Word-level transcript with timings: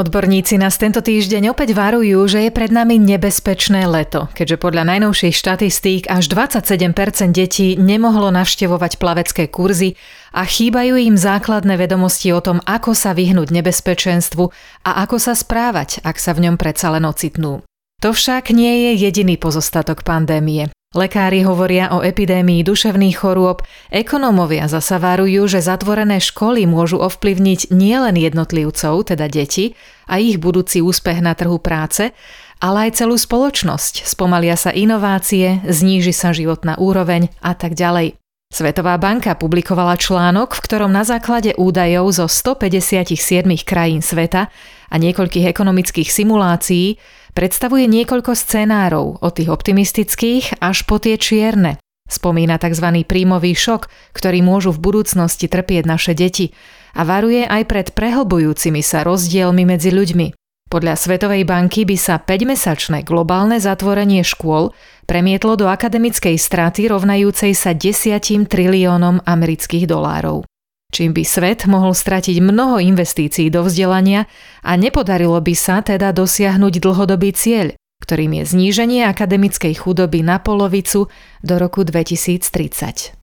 Odborníci 0.00 0.56
nás 0.56 0.80
tento 0.80 1.04
týždeň 1.04 1.52
opäť 1.52 1.76
varujú, 1.76 2.24
že 2.24 2.48
je 2.48 2.50
pred 2.56 2.72
nami 2.72 2.96
nebezpečné 2.96 3.84
leto, 3.84 4.32
keďže 4.32 4.56
podľa 4.56 4.88
najnovších 4.96 5.36
štatistík 5.36 6.08
až 6.08 6.24
27% 6.32 7.36
detí 7.36 7.76
nemohlo 7.76 8.32
navštevovať 8.32 8.96
plavecké 8.96 9.52
kurzy 9.52 10.00
a 10.32 10.48
chýbajú 10.48 10.96
im 10.96 11.20
základné 11.20 11.76
vedomosti 11.76 12.32
o 12.32 12.40
tom, 12.40 12.64
ako 12.64 12.96
sa 12.96 13.12
vyhnúť 13.12 13.52
nebezpečenstvu 13.52 14.48
a 14.88 15.04
ako 15.04 15.20
sa 15.20 15.36
správať, 15.36 16.00
ak 16.00 16.16
sa 16.16 16.32
v 16.32 16.48
ňom 16.48 16.56
predsa 16.56 16.96
len 16.96 17.04
ocitnú. 17.04 17.60
To 18.00 18.16
však 18.16 18.56
nie 18.56 18.88
je 18.88 19.04
jediný 19.04 19.36
pozostatok 19.36 20.00
pandémie. 20.00 20.72
Lekári 20.90 21.46
hovoria 21.46 21.94
o 21.94 22.02
epidémii 22.02 22.66
duševných 22.66 23.22
chorôb, 23.22 23.62
ekonómovia 23.94 24.66
zasa 24.66 24.98
varujú, 24.98 25.46
že 25.46 25.62
zatvorené 25.62 26.18
školy 26.18 26.66
môžu 26.66 26.98
ovplyvniť 26.98 27.70
nielen 27.70 28.18
jednotlivcov, 28.18 29.06
teda 29.06 29.30
deti, 29.30 29.78
a 30.10 30.18
ich 30.18 30.42
budúci 30.42 30.82
úspech 30.82 31.22
na 31.22 31.38
trhu 31.38 31.62
práce, 31.62 32.10
ale 32.58 32.90
aj 32.90 33.06
celú 33.06 33.14
spoločnosť. 33.14 34.02
Spomalia 34.02 34.58
sa 34.58 34.74
inovácie, 34.74 35.62
zníži 35.62 36.10
sa 36.10 36.34
životná 36.34 36.74
úroveň 36.74 37.30
a 37.38 37.54
tak 37.54 37.78
ďalej. 37.78 38.18
Svetová 38.50 38.98
banka 38.98 39.38
publikovala 39.38 39.94
článok, 39.94 40.58
v 40.58 40.64
ktorom 40.66 40.90
na 40.90 41.06
základe 41.06 41.54
údajov 41.54 42.10
zo 42.10 42.26
157 42.26 43.14
krajín 43.62 44.02
sveta 44.02 44.50
a 44.90 44.94
niekoľkých 44.98 45.46
ekonomických 45.54 46.10
simulácií 46.10 46.98
predstavuje 47.32 47.86
niekoľko 47.88 48.32
scenárov 48.36 49.22
od 49.22 49.32
tých 49.34 49.48
optimistických 49.48 50.58
až 50.62 50.84
po 50.84 50.98
tie 50.98 51.16
čierne. 51.16 51.78
Spomína 52.10 52.58
tzv. 52.58 53.06
príjmový 53.06 53.54
šok, 53.54 53.86
ktorý 54.10 54.42
môžu 54.42 54.74
v 54.74 54.82
budúcnosti 54.82 55.46
trpieť 55.46 55.86
naše 55.86 56.12
deti 56.18 56.50
a 56.98 57.06
varuje 57.06 57.46
aj 57.46 57.62
pred 57.70 57.86
prehlbujúcimi 57.94 58.82
sa 58.82 59.06
rozdielmi 59.06 59.62
medzi 59.62 59.94
ľuďmi. 59.94 60.34
Podľa 60.70 60.94
Svetovej 60.94 61.46
banky 61.46 61.82
by 61.82 61.98
sa 61.98 62.18
5-mesačné 62.22 63.02
globálne 63.02 63.58
zatvorenie 63.58 64.22
škôl 64.22 64.70
premietlo 65.06 65.58
do 65.58 65.66
akademickej 65.66 66.38
straty 66.38 66.86
rovnajúcej 66.86 67.54
sa 67.58 67.74
10 67.74 68.46
triliónom 68.46 69.22
amerických 69.26 69.86
dolárov. 69.90 70.49
Čím 70.90 71.14
by 71.14 71.22
svet 71.22 71.70
mohol 71.70 71.94
stratiť 71.94 72.42
mnoho 72.42 72.82
investícií 72.82 73.46
do 73.46 73.62
vzdelania 73.62 74.26
a 74.66 74.74
nepodarilo 74.74 75.38
by 75.38 75.54
sa 75.54 75.86
teda 75.86 76.10
dosiahnuť 76.10 76.82
dlhodobý 76.82 77.30
cieľ, 77.30 77.78
ktorým 78.02 78.42
je 78.42 78.44
zníženie 78.50 79.06
akademickej 79.06 79.78
chudoby 79.78 80.26
na 80.26 80.42
polovicu 80.42 81.06
do 81.46 81.54
roku 81.62 81.86
2030. 81.86 83.14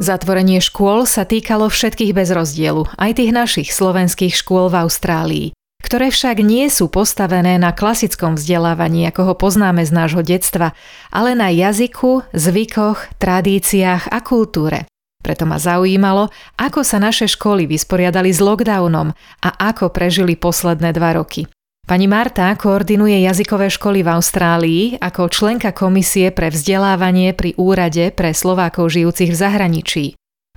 Zatvorenie 0.00 0.64
škôl 0.64 1.04
sa 1.04 1.28
týkalo 1.28 1.68
všetkých 1.68 2.16
bez 2.16 2.32
rozdielu, 2.32 2.88
aj 2.96 3.20
tých 3.20 3.36
našich 3.36 3.68
slovenských 3.68 4.32
škôl 4.32 4.72
v 4.72 4.88
Austrálii, 4.88 5.46
ktoré 5.90 6.14
však 6.14 6.46
nie 6.46 6.70
sú 6.70 6.86
postavené 6.86 7.58
na 7.58 7.74
klasickom 7.74 8.38
vzdelávaní, 8.38 9.10
ako 9.10 9.26
ho 9.26 9.34
poznáme 9.34 9.82
z 9.82 9.90
nášho 9.90 10.22
detstva, 10.22 10.70
ale 11.10 11.34
na 11.34 11.50
jazyku, 11.50 12.30
zvykoch, 12.30 13.18
tradíciách 13.18 14.06
a 14.06 14.22
kultúre. 14.22 14.86
Preto 15.18 15.50
ma 15.50 15.58
zaujímalo, 15.58 16.30
ako 16.54 16.86
sa 16.86 17.02
naše 17.02 17.26
školy 17.26 17.66
vysporiadali 17.66 18.30
s 18.30 18.38
lockdownom 18.38 19.10
a 19.42 19.50
ako 19.50 19.90
prežili 19.90 20.38
posledné 20.38 20.94
dva 20.94 21.18
roky. 21.18 21.50
Pani 21.82 22.06
Marta 22.06 22.54
koordinuje 22.54 23.26
jazykové 23.26 23.66
školy 23.66 24.06
v 24.06 24.14
Austrálii 24.14 24.82
ako 25.02 25.26
členka 25.26 25.74
komisie 25.74 26.30
pre 26.30 26.54
vzdelávanie 26.54 27.34
pri 27.34 27.58
Úrade 27.58 28.14
pre 28.14 28.30
Slovákov 28.30 28.94
žijúcich 28.94 29.34
v 29.34 29.40
zahraničí. 29.42 30.04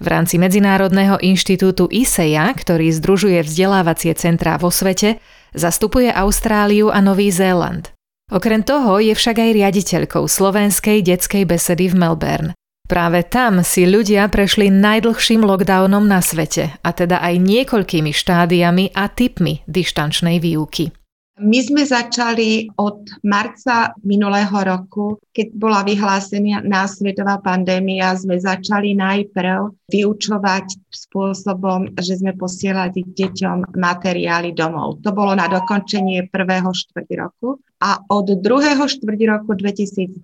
V 0.01 0.07
rámci 0.09 0.41
Medzinárodného 0.41 1.21
inštitútu 1.21 1.85
ISEA, 1.93 2.49
ktorý 2.49 2.89
združuje 2.89 3.45
vzdelávacie 3.45 4.17
centrá 4.17 4.57
vo 4.57 4.73
svete, 4.73 5.21
zastupuje 5.53 6.09
Austráliu 6.09 6.89
a 6.89 6.97
Nový 6.97 7.29
Zéland. 7.29 7.93
Okrem 8.33 8.65
toho 8.65 8.97
je 8.97 9.13
však 9.13 9.37
aj 9.37 9.51
riaditeľkou 9.53 10.25
slovenskej 10.25 11.05
detskej 11.05 11.45
besedy 11.45 11.93
v 11.93 11.95
Melbourne. 11.99 12.51
Práve 12.89 13.21
tam 13.21 13.61
si 13.61 13.85
ľudia 13.85 14.27
prešli 14.33 14.73
najdlhším 14.73 15.45
lockdownom 15.45 16.03
na 16.09 16.19
svete, 16.19 16.73
a 16.81 16.89
teda 16.91 17.21
aj 17.21 17.39
niekoľkými 17.39 18.09
štádiami 18.09 18.97
a 18.97 19.07
typmi 19.07 19.61
dištančnej 19.69 20.41
výuky. 20.41 21.02
My 21.33 21.65
sme 21.65 21.81
začali 21.81 22.69
od 22.77 23.09
marca 23.25 23.89
minulého 24.05 24.53
roku, 24.53 25.17
keď 25.33 25.47
bola 25.57 25.81
vyhlásená 25.81 26.85
svetová 26.85 27.41
pandémia, 27.41 28.13
sme 28.13 28.37
začali 28.37 28.93
najprv 28.93 29.73
vyučovať 29.89 30.77
spôsobom, 30.93 31.89
že 31.97 32.21
sme 32.21 32.37
posielali 32.37 33.01
deťom 33.01 33.73
materiály 33.73 34.53
domov. 34.53 35.01
To 35.01 35.09
bolo 35.09 35.33
na 35.33 35.49
dokončenie 35.49 36.29
prvého 36.29 36.69
štvrť 36.69 37.09
roku. 37.17 37.57
A 37.81 37.97
od 38.13 38.29
druhého 38.37 38.85
štvrť 38.85 39.19
roku 39.25 39.57
2020 39.57 40.21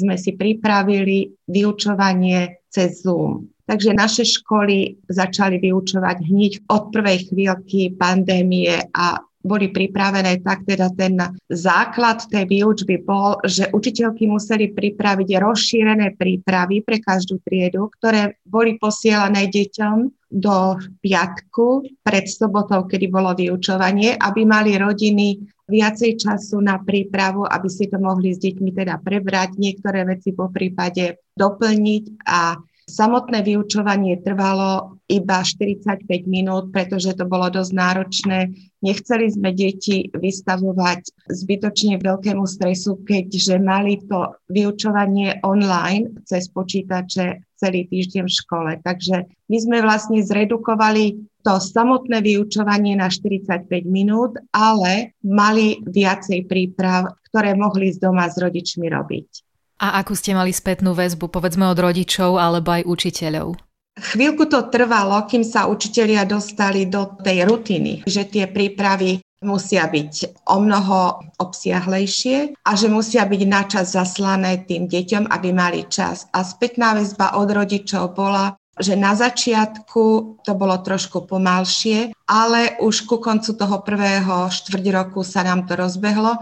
sme 0.00 0.16
si 0.16 0.32
pripravili 0.32 1.28
vyučovanie 1.44 2.64
cez 2.72 3.04
Zoom. 3.04 3.52
Takže 3.68 3.92
naše 3.92 4.24
školy 4.24 4.96
začali 5.12 5.60
vyučovať 5.60 6.16
hneď 6.24 6.52
od 6.72 6.88
prvej 6.88 7.28
chvíľky 7.28 7.92
pandémie 8.00 8.80
a 8.96 9.20
boli 9.46 9.70
pripravené, 9.70 10.42
tak 10.42 10.66
teda 10.66 10.90
ten 10.92 11.14
základ 11.46 12.26
tej 12.26 12.44
výučby 12.50 13.06
bol, 13.06 13.38
že 13.46 13.70
učiteľky 13.70 14.26
museli 14.26 14.74
pripraviť 14.74 15.28
rozšírené 15.38 16.18
prípravy 16.18 16.82
pre 16.82 16.98
každú 16.98 17.38
triedu, 17.46 17.88
ktoré 17.94 18.42
boli 18.42 18.74
posielané 18.76 19.46
deťom 19.46 19.96
do 20.26 20.74
piatku 20.98 21.86
pred 22.02 22.26
sobotou, 22.26 22.90
kedy 22.90 23.06
bolo 23.06 23.32
vyučovanie, 23.32 24.18
aby 24.18 24.42
mali 24.42 24.74
rodiny 24.74 25.38
viacej 25.70 26.18
času 26.18 26.58
na 26.58 26.82
prípravu, 26.82 27.46
aby 27.46 27.70
si 27.70 27.86
to 27.86 28.02
mohli 28.02 28.34
s 28.34 28.42
deťmi 28.42 28.70
teda 28.74 28.98
prebrať, 28.98 29.54
niektoré 29.58 30.02
veci 30.02 30.34
po 30.34 30.50
prípade 30.50 31.22
doplniť. 31.38 32.04
A 32.26 32.58
Samotné 32.86 33.42
vyučovanie 33.42 34.22
trvalo 34.22 34.95
iba 35.06 35.38
45 35.42 36.02
minút, 36.26 36.74
pretože 36.74 37.14
to 37.14 37.24
bolo 37.26 37.46
dosť 37.46 37.72
náročné. 37.72 38.38
Nechceli 38.82 39.30
sme 39.30 39.54
deti 39.54 40.10
vystavovať 40.10 41.30
zbytočne 41.30 42.02
veľkému 42.02 42.42
stresu, 42.42 42.98
keďže 43.06 43.62
mali 43.62 44.02
to 44.02 44.34
vyučovanie 44.50 45.38
online 45.46 46.10
cez 46.26 46.50
počítače 46.50 47.38
celý 47.56 47.86
týždeň 47.88 48.24
v 48.26 48.36
škole. 48.36 48.70
Takže 48.82 49.30
my 49.48 49.56
sme 49.62 49.78
vlastne 49.80 50.20
zredukovali 50.20 51.16
to 51.46 51.62
samotné 51.62 52.20
vyučovanie 52.26 52.98
na 52.98 53.06
45 53.06 53.70
minút, 53.86 54.34
ale 54.50 55.14
mali 55.22 55.78
viacej 55.86 56.50
príprav, 56.50 57.14
ktoré 57.30 57.54
mohli 57.54 57.94
z 57.94 58.02
doma 58.02 58.26
s 58.26 58.36
rodičmi 58.36 58.90
robiť. 58.90 59.28
A 59.76 60.00
akú 60.00 60.16
ste 60.16 60.32
mali 60.32 60.56
spätnú 60.56 60.96
väzbu, 60.96 61.28
povedzme 61.28 61.68
od 61.68 61.76
rodičov 61.76 62.40
alebo 62.40 62.74
aj 62.74 62.88
učiteľov? 62.88 63.65
Chvíľku 63.96 64.44
to 64.52 64.68
trvalo, 64.68 65.24
kým 65.24 65.40
sa 65.40 65.64
učitelia 65.72 66.28
dostali 66.28 66.84
do 66.84 67.16
tej 67.24 67.48
rutiny, 67.48 68.04
že 68.04 68.28
tie 68.28 68.44
prípravy 68.44 69.24
musia 69.40 69.88
byť 69.88 70.44
o 70.48 70.60
mnoho 70.60 71.20
obsiahlejšie 71.40 72.60
a 72.60 72.70
že 72.76 72.92
musia 72.92 73.24
byť 73.24 73.42
načas 73.48 73.96
zaslané 73.96 74.64
tým 74.68 74.84
deťom, 74.88 75.32
aby 75.32 75.48
mali 75.52 75.88
čas. 75.88 76.28
A 76.36 76.44
spätná 76.44 76.92
väzba 76.92 77.40
od 77.40 77.48
rodičov 77.48 78.12
bola, 78.12 78.56
že 78.76 78.96
na 78.96 79.16
začiatku 79.16 80.04
to 80.44 80.52
bolo 80.52 80.76
trošku 80.84 81.24
pomalšie, 81.24 82.12
ale 82.28 82.76
už 82.84 83.08
ku 83.08 83.16
koncu 83.16 83.56
toho 83.56 83.80
prvého 83.80 84.52
štvrť 84.52 84.84
roku 84.92 85.24
sa 85.24 85.40
nám 85.40 85.64
to 85.64 85.72
rozbehlo 85.72 86.36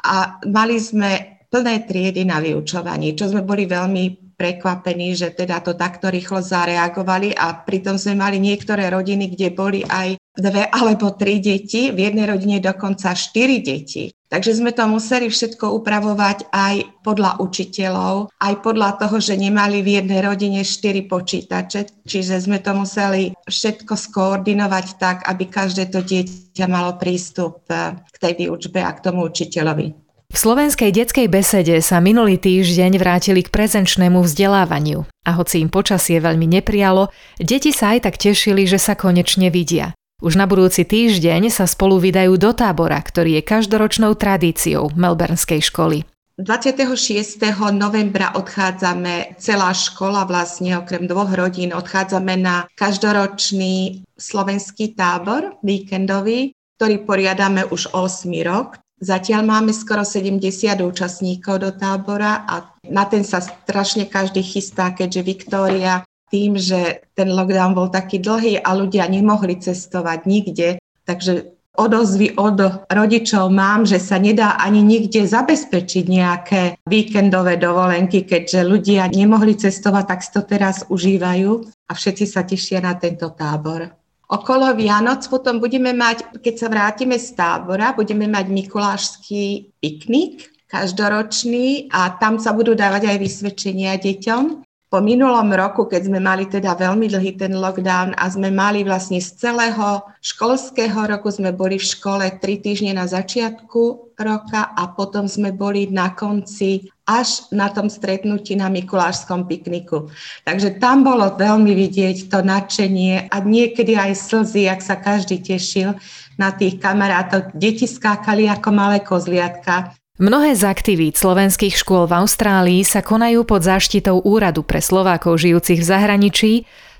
a 0.00 0.40
mali 0.48 0.80
sme 0.80 1.44
plné 1.52 1.84
triedy 1.84 2.24
na 2.24 2.40
vyučovanie, 2.40 3.12
čo 3.12 3.28
sme 3.28 3.44
boli 3.44 3.68
veľmi 3.68 4.25
prekvapení, 4.36 5.16
že 5.16 5.32
teda 5.32 5.64
to 5.64 5.72
takto 5.72 6.12
rýchlo 6.12 6.44
zareagovali 6.44 7.32
a 7.32 7.56
pritom 7.64 7.96
sme 7.96 8.20
mali 8.20 8.36
niektoré 8.36 8.92
rodiny, 8.92 9.32
kde 9.32 9.48
boli 9.50 9.80
aj 9.82 10.20
dve 10.36 10.68
alebo 10.68 11.16
tri 11.16 11.40
deti, 11.40 11.88
v 11.88 11.98
jednej 12.12 12.28
rodine 12.28 12.60
dokonca 12.60 13.16
štyri 13.16 13.64
deti. 13.64 14.12
Takže 14.28 14.58
sme 14.58 14.74
to 14.74 14.84
museli 14.90 15.30
všetko 15.30 15.70
upravovať 15.80 16.50
aj 16.50 16.74
podľa 17.06 17.38
učiteľov, 17.40 18.34
aj 18.42 18.54
podľa 18.60 19.00
toho, 19.00 19.16
že 19.22 19.38
nemali 19.38 19.80
v 19.80 20.02
jednej 20.02 20.20
rodine 20.20 20.60
štyri 20.66 21.06
počítače, 21.06 22.04
čiže 22.04 22.42
sme 22.42 22.58
to 22.60 22.74
museli 22.74 23.32
všetko 23.46 23.94
skoordinovať 23.94 24.86
tak, 24.98 25.24
aby 25.30 25.46
každé 25.46 25.88
to 25.94 26.02
dieťa 26.02 26.66
malo 26.66 26.98
prístup 26.98 27.64
k 27.70 28.16
tej 28.18 28.32
výučbe 28.44 28.82
a 28.82 28.90
k 28.92 29.02
tomu 29.08 29.24
učiteľovi. 29.30 30.05
V 30.26 30.36
slovenskej 30.36 30.90
detskej 30.90 31.30
besede 31.30 31.78
sa 31.80 32.02
minulý 32.02 32.36
týždeň 32.36 32.98
vrátili 32.98 33.46
k 33.46 33.52
prezenčnému 33.54 34.20
vzdelávaniu 34.20 35.06
a 35.24 35.30
hoci 35.38 35.62
im 35.62 35.70
počasie 35.70 36.18
veľmi 36.18 36.50
neprialo, 36.50 37.14
deti 37.38 37.70
sa 37.70 37.94
aj 37.94 38.10
tak 38.10 38.18
tešili, 38.18 38.66
že 38.66 38.76
sa 38.76 38.98
konečne 38.98 39.48
vidia. 39.54 39.94
Už 40.20 40.34
na 40.34 40.48
budúci 40.48 40.82
týždeň 40.82 41.52
sa 41.52 41.68
spolu 41.68 42.00
vydajú 42.00 42.40
do 42.40 42.50
tábora, 42.56 42.98
ktorý 42.98 43.38
je 43.38 43.42
každoročnou 43.44 44.16
tradíciou 44.16 44.90
Melbourneskej 44.96 45.60
školy. 45.72 46.08
26. 46.36 47.40
novembra 47.72 48.36
odchádzame, 48.36 49.40
celá 49.40 49.72
škola 49.72 50.28
vlastne 50.28 50.76
okrem 50.76 51.08
dvoch 51.08 51.32
rodín, 51.32 51.72
odchádzame 51.72 52.36
na 52.36 52.68
každoročný 52.76 54.04
slovenský 54.20 54.92
tábor 54.92 55.56
víkendový, 55.64 56.52
ktorý 56.76 57.08
poriadame 57.08 57.64
už 57.72 57.88
8 57.96 58.28
rok. 58.44 58.76
Zatiaľ 58.96 59.44
máme 59.44 59.76
skoro 59.76 60.08
70 60.08 60.40
účastníkov 60.80 61.60
do 61.60 61.70
tábora 61.76 62.48
a 62.48 62.72
na 62.88 63.04
ten 63.04 63.28
sa 63.28 63.44
strašne 63.44 64.08
každý 64.08 64.40
chystá, 64.40 64.96
keďže 64.96 65.20
Viktória 65.20 66.00
tým, 66.32 66.56
že 66.56 67.04
ten 67.12 67.28
lockdown 67.28 67.76
bol 67.76 67.92
taký 67.92 68.18
dlhý 68.18 68.58
a 68.64 68.72
ľudia 68.72 69.06
nemohli 69.06 69.60
cestovať 69.60 70.26
nikde, 70.26 70.68
takže 71.04 71.54
odozvy 71.76 72.34
od 72.40 72.88
rodičov 72.88 73.52
mám, 73.52 73.84
že 73.84 74.00
sa 74.00 74.16
nedá 74.16 74.56
ani 74.56 74.80
nikde 74.80 75.28
zabezpečiť 75.28 76.04
nejaké 76.08 76.62
víkendové 76.88 77.60
dovolenky, 77.60 78.24
keďže 78.24 78.64
ľudia 78.64 79.12
nemohli 79.12 79.54
cestovať, 79.54 80.04
tak 80.08 80.20
si 80.24 80.30
to 80.32 80.42
teraz 80.42 80.88
užívajú 80.88 81.68
a 81.86 81.92
všetci 81.92 82.24
sa 82.24 82.42
tešia 82.42 82.80
na 82.80 82.96
tento 82.96 83.28
tábor. 83.36 83.92
Okolo 84.26 84.74
Vianoc 84.74 85.22
potom 85.30 85.62
budeme 85.62 85.94
mať, 85.94 86.42
keď 86.42 86.54
sa 86.58 86.66
vrátime 86.66 87.14
z 87.14 87.30
tábora, 87.38 87.94
budeme 87.94 88.26
mať 88.26 88.50
mikulášský 88.50 89.78
piknik 89.78 90.50
každoročný 90.66 91.86
a 91.94 92.18
tam 92.18 92.42
sa 92.42 92.50
budú 92.50 92.74
dávať 92.74 93.06
aj 93.06 93.22
vysvedčenia 93.22 93.94
deťom. 94.02 94.65
Po 94.86 95.02
minulom 95.02 95.50
roku, 95.50 95.90
keď 95.90 96.06
sme 96.06 96.22
mali 96.22 96.46
teda 96.46 96.78
veľmi 96.78 97.10
dlhý 97.10 97.34
ten 97.34 97.58
lockdown 97.58 98.14
a 98.14 98.24
sme 98.30 98.54
mali 98.54 98.86
vlastne 98.86 99.18
z 99.18 99.34
celého 99.34 99.98
školského 100.22 101.10
roku, 101.10 101.26
sme 101.26 101.50
boli 101.50 101.74
v 101.74 101.90
škole 101.90 102.22
tri 102.38 102.62
týždne 102.62 102.94
na 102.94 103.10
začiatku 103.10 104.14
roka 104.14 104.62
a 104.78 104.86
potom 104.94 105.26
sme 105.26 105.50
boli 105.50 105.90
na 105.90 106.14
konci 106.14 106.86
až 107.02 107.50
na 107.50 107.66
tom 107.66 107.90
stretnutí 107.90 108.54
na 108.54 108.70
Mikulášskom 108.70 109.50
pikniku. 109.50 110.06
Takže 110.46 110.78
tam 110.78 111.02
bolo 111.02 111.34
veľmi 111.34 111.74
vidieť 111.74 112.30
to 112.30 112.46
nadšenie 112.46 113.26
a 113.26 113.36
niekedy 113.42 113.98
aj 113.98 114.14
slzy, 114.14 114.70
ak 114.70 114.86
sa 114.86 115.02
každý 115.02 115.42
tešil 115.42 115.98
na 116.38 116.54
tých 116.54 116.78
kamarátov. 116.78 117.50
Deti 117.58 117.90
skákali 117.90 118.46
ako 118.46 118.70
malé 118.70 119.02
kozliatka 119.02 119.98
Mnohé 120.16 120.56
z 120.56 120.64
aktivít 120.64 121.20
slovenských 121.20 121.76
škôl 121.76 122.08
v 122.08 122.24
Austrálii 122.24 122.80
sa 122.88 123.04
konajú 123.04 123.44
pod 123.44 123.60
záštitou 123.60 124.24
Úradu 124.24 124.64
pre 124.64 124.80
Slovákov 124.80 125.44
žijúcich 125.44 125.84
v 125.84 125.88
zahraničí, 125.92 126.52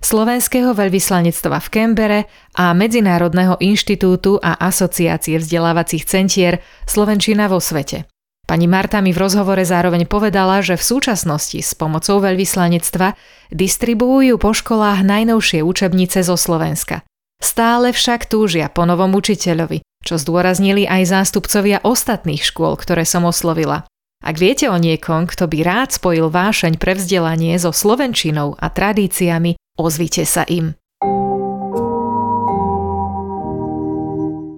Slovenského 0.04 0.76
veľvyslanectva 0.76 1.56
v 1.64 1.68
Kembere 1.72 2.20
a 2.60 2.76
Medzinárodného 2.76 3.56
inštitútu 3.56 4.36
a 4.36 4.60
asociácie 4.60 5.40
vzdelávacích 5.40 6.04
centier 6.04 6.60
Slovenčina 6.84 7.48
vo 7.48 7.56
svete. 7.56 8.04
Pani 8.44 8.68
Marta 8.68 9.00
mi 9.00 9.16
v 9.16 9.24
rozhovore 9.24 9.64
zároveň 9.64 10.04
povedala, 10.04 10.60
že 10.60 10.76
v 10.76 10.84
súčasnosti 10.84 11.56
s 11.56 11.72
pomocou 11.72 12.20
veľvyslanectva 12.20 13.16
distribuujú 13.48 14.36
po 14.36 14.52
školách 14.52 15.00
najnovšie 15.00 15.64
učebnice 15.64 16.20
zo 16.20 16.36
Slovenska. 16.36 17.00
Stále 17.40 17.96
však 17.96 18.28
túžia 18.28 18.68
po 18.68 18.84
novom 18.84 19.16
učiteľovi, 19.16 19.80
čo 20.06 20.22
zdôraznili 20.22 20.86
aj 20.86 21.10
zástupcovia 21.10 21.82
ostatných 21.82 22.46
škôl, 22.46 22.78
ktoré 22.78 23.02
som 23.02 23.26
oslovila. 23.26 23.82
Ak 24.22 24.38
viete 24.38 24.70
o 24.70 24.78
niekom, 24.78 25.26
kto 25.26 25.50
by 25.50 25.58
rád 25.66 25.90
spojil 25.98 26.30
vášeň 26.30 26.78
pre 26.78 26.94
vzdelanie 26.94 27.58
so 27.58 27.74
slovenčinou 27.74 28.54
a 28.56 28.70
tradíciami, 28.70 29.58
ozvite 29.76 30.22
sa 30.24 30.46
im. 30.46 30.78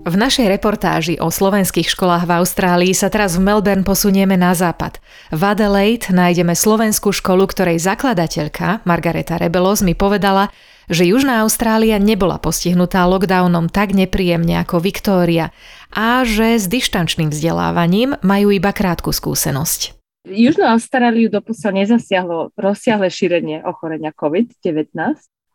V 0.08 0.16
našej 0.16 0.48
reportáži 0.48 1.20
o 1.20 1.28
slovenských 1.28 1.84
školách 1.92 2.24
v 2.24 2.40
Austrálii 2.40 2.96
sa 2.96 3.12
teraz 3.12 3.36
v 3.36 3.44
Melbourne 3.44 3.84
posunieme 3.84 4.40
na 4.40 4.56
západ. 4.56 5.04
V 5.28 5.42
Adelaide 5.44 6.08
nájdeme 6.08 6.56
slovenskú 6.56 7.12
školu, 7.12 7.44
ktorej 7.44 7.76
zakladateľka 7.76 8.88
Margareta 8.88 9.36
Rebelos 9.36 9.84
mi 9.84 9.92
povedala, 9.92 10.48
že 10.88 11.04
Južná 11.04 11.44
Austrália 11.44 12.00
nebola 12.00 12.40
postihnutá 12.40 13.04
lockdownom 13.04 13.68
tak 13.68 13.92
nepríjemne 13.92 14.64
ako 14.64 14.80
Viktória 14.80 15.52
a 15.92 16.24
že 16.24 16.56
s 16.56 16.64
dištančným 16.72 17.28
vzdelávaním 17.28 18.16
majú 18.24 18.48
iba 18.48 18.72
krátku 18.72 19.12
skúsenosť. 19.12 19.92
Južnú 20.24 20.64
Austráliu 20.72 21.28
doposiaľ 21.28 21.84
nezasiahlo 21.84 22.56
rozsiahle 22.56 23.12
šírenie 23.12 23.60
ochorenia 23.60 24.16
COVID-19 24.16 24.88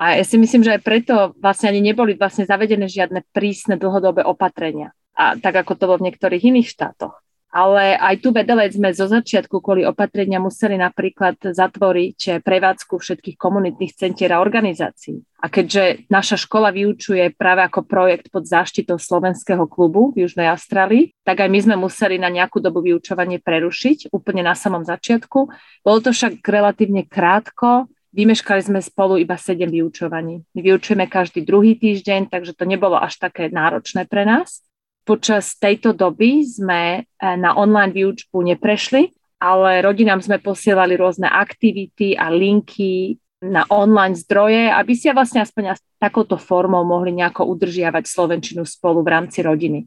a 0.03 0.19
ja 0.19 0.23
si 0.27 0.35
myslím, 0.35 0.67
že 0.67 0.75
aj 0.75 0.81
preto 0.83 1.15
vlastne 1.39 1.71
ani 1.71 1.79
neboli 1.79 2.19
vlastne 2.19 2.43
zavedené 2.43 2.91
žiadne 2.91 3.23
prísne 3.31 3.79
dlhodobé 3.79 4.27
opatrenia. 4.27 4.91
A 5.15 5.39
tak 5.39 5.63
ako 5.63 5.79
to 5.79 5.87
bolo 5.87 6.03
v 6.03 6.11
niektorých 6.11 6.43
iných 6.43 6.67
štátoch. 6.67 7.23
Ale 7.53 7.95
aj 8.01 8.25
tu 8.25 8.33
vedelec 8.33 8.73
sme 8.73 8.91
zo 8.97 9.05
začiatku 9.05 9.61
kvôli 9.61 9.85
opatrenia 9.85 10.41
museli 10.41 10.73
napríklad 10.73 11.37
zatvoriť 11.53 12.41
prevádzku 12.41 12.97
všetkých 12.97 13.37
komunitných 13.37 13.93
centier 13.93 14.33
a 14.33 14.41
organizácií. 14.41 15.21
A 15.37 15.47
keďže 15.53 16.09
naša 16.09 16.35
škola 16.35 16.73
vyučuje 16.73 17.31
práve 17.37 17.61
ako 17.63 17.85
projekt 17.85 18.33
pod 18.33 18.49
záštitou 18.49 18.97
slovenského 18.97 19.69
klubu 19.69 20.11
v 20.17 20.25
Južnej 20.25 20.49
Austrálii, 20.49 21.13
tak 21.21 21.45
aj 21.45 21.49
my 21.53 21.59
sme 21.61 21.75
museli 21.77 22.17
na 22.17 22.33
nejakú 22.33 22.57
dobu 22.57 22.81
vyučovanie 22.81 23.37
prerušiť 23.37 24.09
úplne 24.09 24.43
na 24.49 24.57
samom 24.57 24.81
začiatku. 24.81 25.39
Bolo 25.85 25.99
to 26.01 26.09
však 26.09 26.41
relatívne 26.41 27.05
krátko, 27.05 27.85
Vymeškali 28.13 28.61
sme 28.61 28.77
spolu 28.77 29.17
iba 29.17 29.33
7 29.33 29.57
vyučovaní. 29.65 30.45
Vyučujeme 30.53 31.09
každý 31.09 31.41
druhý 31.41 31.73
týždeň, 31.73 32.29
takže 32.29 32.53
to 32.53 32.69
nebolo 32.69 32.93
až 33.01 33.17
také 33.17 33.49
náročné 33.49 34.05
pre 34.05 34.21
nás. 34.21 34.61
Počas 35.01 35.57
tejto 35.57 35.97
doby 35.97 36.45
sme 36.45 36.81
eh, 37.01 37.35
na 37.35 37.57
online 37.57 37.89
výučbu 37.89 38.37
neprešli, 38.53 39.09
ale 39.41 39.81
rodinám 39.81 40.21
sme 40.21 40.37
posielali 40.37 40.93
rôzne 40.93 41.25
aktivity 41.25 42.13
a 42.13 42.29
linky 42.29 43.17
na 43.43 43.67
online 43.67 44.15
zdroje, 44.15 44.71
aby 44.71 44.93
si 44.95 45.11
vlastne 45.11 45.43
aspoň 45.43 45.75
takouto 45.99 46.39
formou 46.39 46.87
mohli 46.87 47.11
nejako 47.11 47.49
udržiavať 47.51 48.07
Slovenčinu 48.07 48.63
spolu 48.63 49.03
v 49.03 49.11
rámci 49.11 49.43
rodiny. 49.43 49.83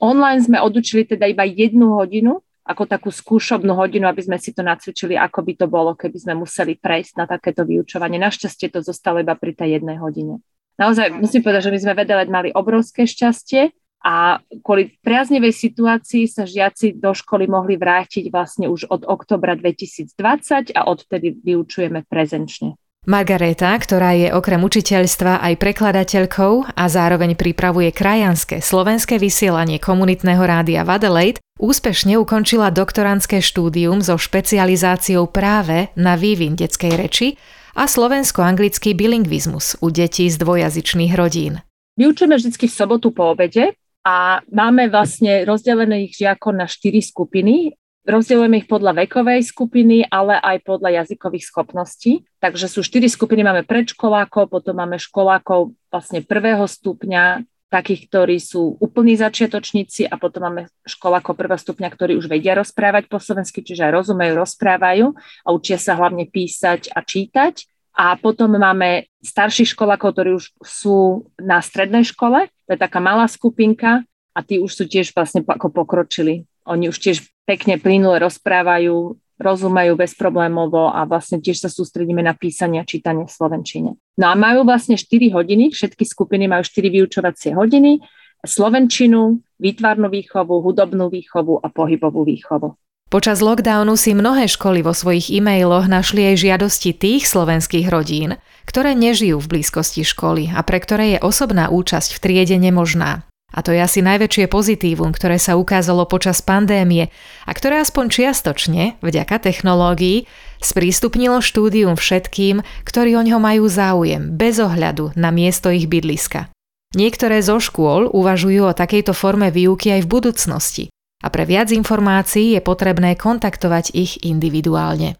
Online 0.00 0.40
sme 0.40 0.58
odučili 0.62 1.04
teda 1.04 1.28
iba 1.28 1.44
jednu 1.44 2.00
hodinu, 2.00 2.40
ako 2.64 2.88
takú 2.88 3.12
skúšobnú 3.12 3.76
hodinu, 3.76 4.08
aby 4.08 4.24
sme 4.24 4.40
si 4.40 4.56
to 4.56 4.64
nacvičili, 4.64 5.20
ako 5.20 5.44
by 5.44 5.52
to 5.60 5.66
bolo, 5.68 5.92
keby 5.92 6.16
sme 6.16 6.34
museli 6.40 6.80
prejsť 6.80 7.12
na 7.20 7.24
takéto 7.28 7.68
vyučovanie. 7.68 8.16
Našťastie 8.16 8.72
to 8.72 8.80
zostalo 8.80 9.20
iba 9.20 9.36
pri 9.36 9.52
tej 9.52 9.80
jednej 9.80 10.00
hodine. 10.00 10.40
Naozaj 10.80 11.12
musím 11.12 11.44
povedať, 11.44 11.70
že 11.70 11.74
my 11.76 11.80
sme 11.84 11.94
vedeli, 11.94 12.24
mali 12.32 12.48
obrovské 12.50 13.04
šťastie, 13.04 13.70
a 14.04 14.36
kvôli 14.60 15.00
priaznivej 15.00 15.56
situácii 15.56 16.28
sa 16.28 16.44
žiaci 16.44 17.00
do 17.00 17.16
školy 17.16 17.48
mohli 17.48 17.80
vrátiť 17.80 18.28
vlastne 18.28 18.68
už 18.68 18.92
od 18.92 19.08
oktobra 19.08 19.56
2020 19.56 20.76
a 20.76 20.80
odtedy 20.84 21.32
vyučujeme 21.40 22.04
prezenčne. 22.04 22.76
Margareta, 23.04 23.76
ktorá 23.76 24.16
je 24.16 24.32
okrem 24.32 24.56
učiteľstva 24.64 25.44
aj 25.44 25.60
prekladateľkou 25.60 26.72
a 26.72 26.84
zároveň 26.88 27.36
pripravuje 27.36 27.92
krajanské 27.92 28.64
slovenské 28.64 29.20
vysielanie 29.20 29.76
komunitného 29.76 30.40
rádia 30.40 30.88
Adelaide, 30.88 31.36
úspešne 31.60 32.16
ukončila 32.16 32.72
doktorantské 32.72 33.44
štúdium 33.44 34.00
so 34.00 34.16
špecializáciou 34.16 35.28
práve 35.28 35.92
na 36.00 36.16
vývin 36.16 36.56
detskej 36.56 36.96
reči 36.96 37.36
a 37.76 37.84
slovensko-anglický 37.84 38.96
bilingvizmus 38.96 39.76
u 39.84 39.92
detí 39.92 40.24
z 40.32 40.40
dvojazyčných 40.40 41.12
rodín. 41.12 41.60
Vyučujeme 42.00 42.40
vždy 42.40 42.56
v 42.56 42.72
sobotu 42.72 43.12
po 43.12 43.36
obede 43.36 43.76
a 44.00 44.40
máme 44.48 44.88
vlastne 44.88 45.44
rozdelené 45.44 46.08
ich 46.08 46.16
žiakov 46.16 46.56
na 46.56 46.64
štyri 46.64 47.04
skupiny. 47.04 47.76
Rozdeľujeme 48.04 48.60
ich 48.60 48.68
podľa 48.68 49.00
vekovej 49.00 49.40
skupiny, 49.48 50.04
ale 50.04 50.36
aj 50.36 50.60
podľa 50.68 51.02
jazykových 51.02 51.48
schopností. 51.48 52.28
Takže 52.36 52.68
sú 52.68 52.84
štyri 52.84 53.08
skupiny, 53.08 53.40
máme 53.40 53.64
predškolákov, 53.64 54.52
potom 54.52 54.76
máme 54.76 55.00
školákov 55.00 55.72
vlastne 55.88 56.20
prvého 56.20 56.68
stupňa, 56.68 57.48
takých, 57.72 58.06
ktorí 58.06 58.36
sú 58.38 58.76
úplní 58.76 59.16
začiatočníci 59.16 60.06
a 60.06 60.20
potom 60.20 60.46
máme 60.46 60.62
školákov 60.84 61.32
prvého 61.32 61.56
stupňa, 61.58 61.88
ktorí 61.90 62.12
už 62.20 62.28
vedia 62.28 62.54
rozprávať 62.54 63.08
po 63.08 63.18
slovensky, 63.18 63.64
čiže 63.64 63.88
aj 63.88 63.92
rozumejú, 63.96 64.36
rozprávajú 64.36 65.06
a 65.42 65.48
učia 65.50 65.80
sa 65.80 65.96
hlavne 65.96 66.28
písať 66.28 66.92
a 66.92 67.00
čítať. 67.00 67.66
A 67.96 68.14
potom 68.20 68.52
máme 68.52 69.08
starších 69.24 69.72
školákov, 69.72 70.12
ktorí 70.12 70.30
už 70.36 70.52
sú 70.60 71.30
na 71.40 71.58
strednej 71.64 72.04
škole, 72.04 72.52
to 72.68 72.70
je 72.74 72.78
taká 72.78 73.00
malá 73.00 73.24
skupinka 73.26 74.04
a 74.34 74.38
tí 74.44 74.60
už 74.60 74.70
sú 74.70 74.84
tiež 74.84 75.14
vlastne 75.14 75.40
ako 75.40 75.72
pokročili. 75.72 76.44
Oni 76.64 76.88
už 76.88 76.96
tiež 77.00 77.16
pekne 77.44 77.76
plynule 77.76 78.16
rozprávajú, 78.20 79.20
rozumejú 79.36 79.92
bezproblémovo 79.98 80.88
a 80.88 81.04
vlastne 81.04 81.42
tiež 81.42 81.66
sa 81.66 81.70
sústredíme 81.70 82.24
na 82.24 82.32
písanie 82.32 82.80
a 82.80 82.88
čítanie 82.88 83.28
v 83.28 83.34
Slovenčine. 83.34 83.90
No 84.16 84.26
a 84.30 84.34
majú 84.38 84.64
vlastne 84.64 84.96
4 84.96 85.34
hodiny, 85.34 85.74
všetky 85.74 86.06
skupiny 86.06 86.48
majú 86.48 86.62
4 86.64 86.88
vyučovacie 86.88 87.52
hodiny, 87.52 88.00
Slovenčinu, 88.44 89.40
výtvarnú 89.56 90.12
výchovu, 90.12 90.60
hudobnú 90.60 91.08
výchovu 91.08 91.64
a 91.64 91.72
pohybovú 91.72 92.28
výchovu. 92.28 92.76
Počas 93.08 93.40
lockdownu 93.40 93.96
si 93.96 94.12
mnohé 94.12 94.50
školy 94.50 94.84
vo 94.84 94.92
svojich 94.92 95.32
e-mailoch 95.32 95.88
našli 95.88 96.34
aj 96.34 96.44
žiadosti 96.44 96.90
tých 96.92 97.24
slovenských 97.24 97.86
rodín, 97.88 98.36
ktoré 98.68 98.92
nežijú 98.92 99.40
v 99.40 99.50
blízkosti 99.56 100.04
školy 100.04 100.52
a 100.52 100.60
pre 100.66 100.80
ktoré 100.80 101.16
je 101.16 101.18
osobná 101.24 101.70
účasť 101.72 102.16
v 102.16 102.20
triede 102.20 102.56
nemožná. 102.58 103.24
A 103.54 103.62
to 103.62 103.70
je 103.70 103.78
asi 103.78 104.02
najväčšie 104.02 104.50
pozitívum, 104.50 105.14
ktoré 105.14 105.38
sa 105.38 105.54
ukázalo 105.54 106.10
počas 106.10 106.42
pandémie 106.42 107.14
a 107.46 107.54
ktoré 107.54 107.78
aspoň 107.78 108.10
čiastočne, 108.10 108.98
vďaka 108.98 109.38
technológií, 109.38 110.26
sprístupnilo 110.58 111.38
štúdium 111.38 111.94
všetkým, 111.94 112.66
ktorí 112.82 113.14
o 113.14 113.22
ňo 113.22 113.38
majú 113.38 113.70
záujem, 113.70 114.34
bez 114.34 114.58
ohľadu 114.58 115.14
na 115.14 115.30
miesto 115.30 115.70
ich 115.70 115.86
bydliska. 115.86 116.50
Niektoré 116.98 117.42
zo 117.46 117.62
škôl 117.62 118.10
uvažujú 118.10 118.70
o 118.70 118.76
takejto 118.76 119.14
forme 119.14 119.54
výuky 119.54 119.94
aj 119.94 120.02
v 120.02 120.10
budúcnosti 120.10 120.84
a 121.22 121.30
pre 121.30 121.46
viac 121.46 121.70
informácií 121.70 122.58
je 122.58 122.60
potrebné 122.60 123.14
kontaktovať 123.16 123.94
ich 123.94 124.20
individuálne. 124.26 125.16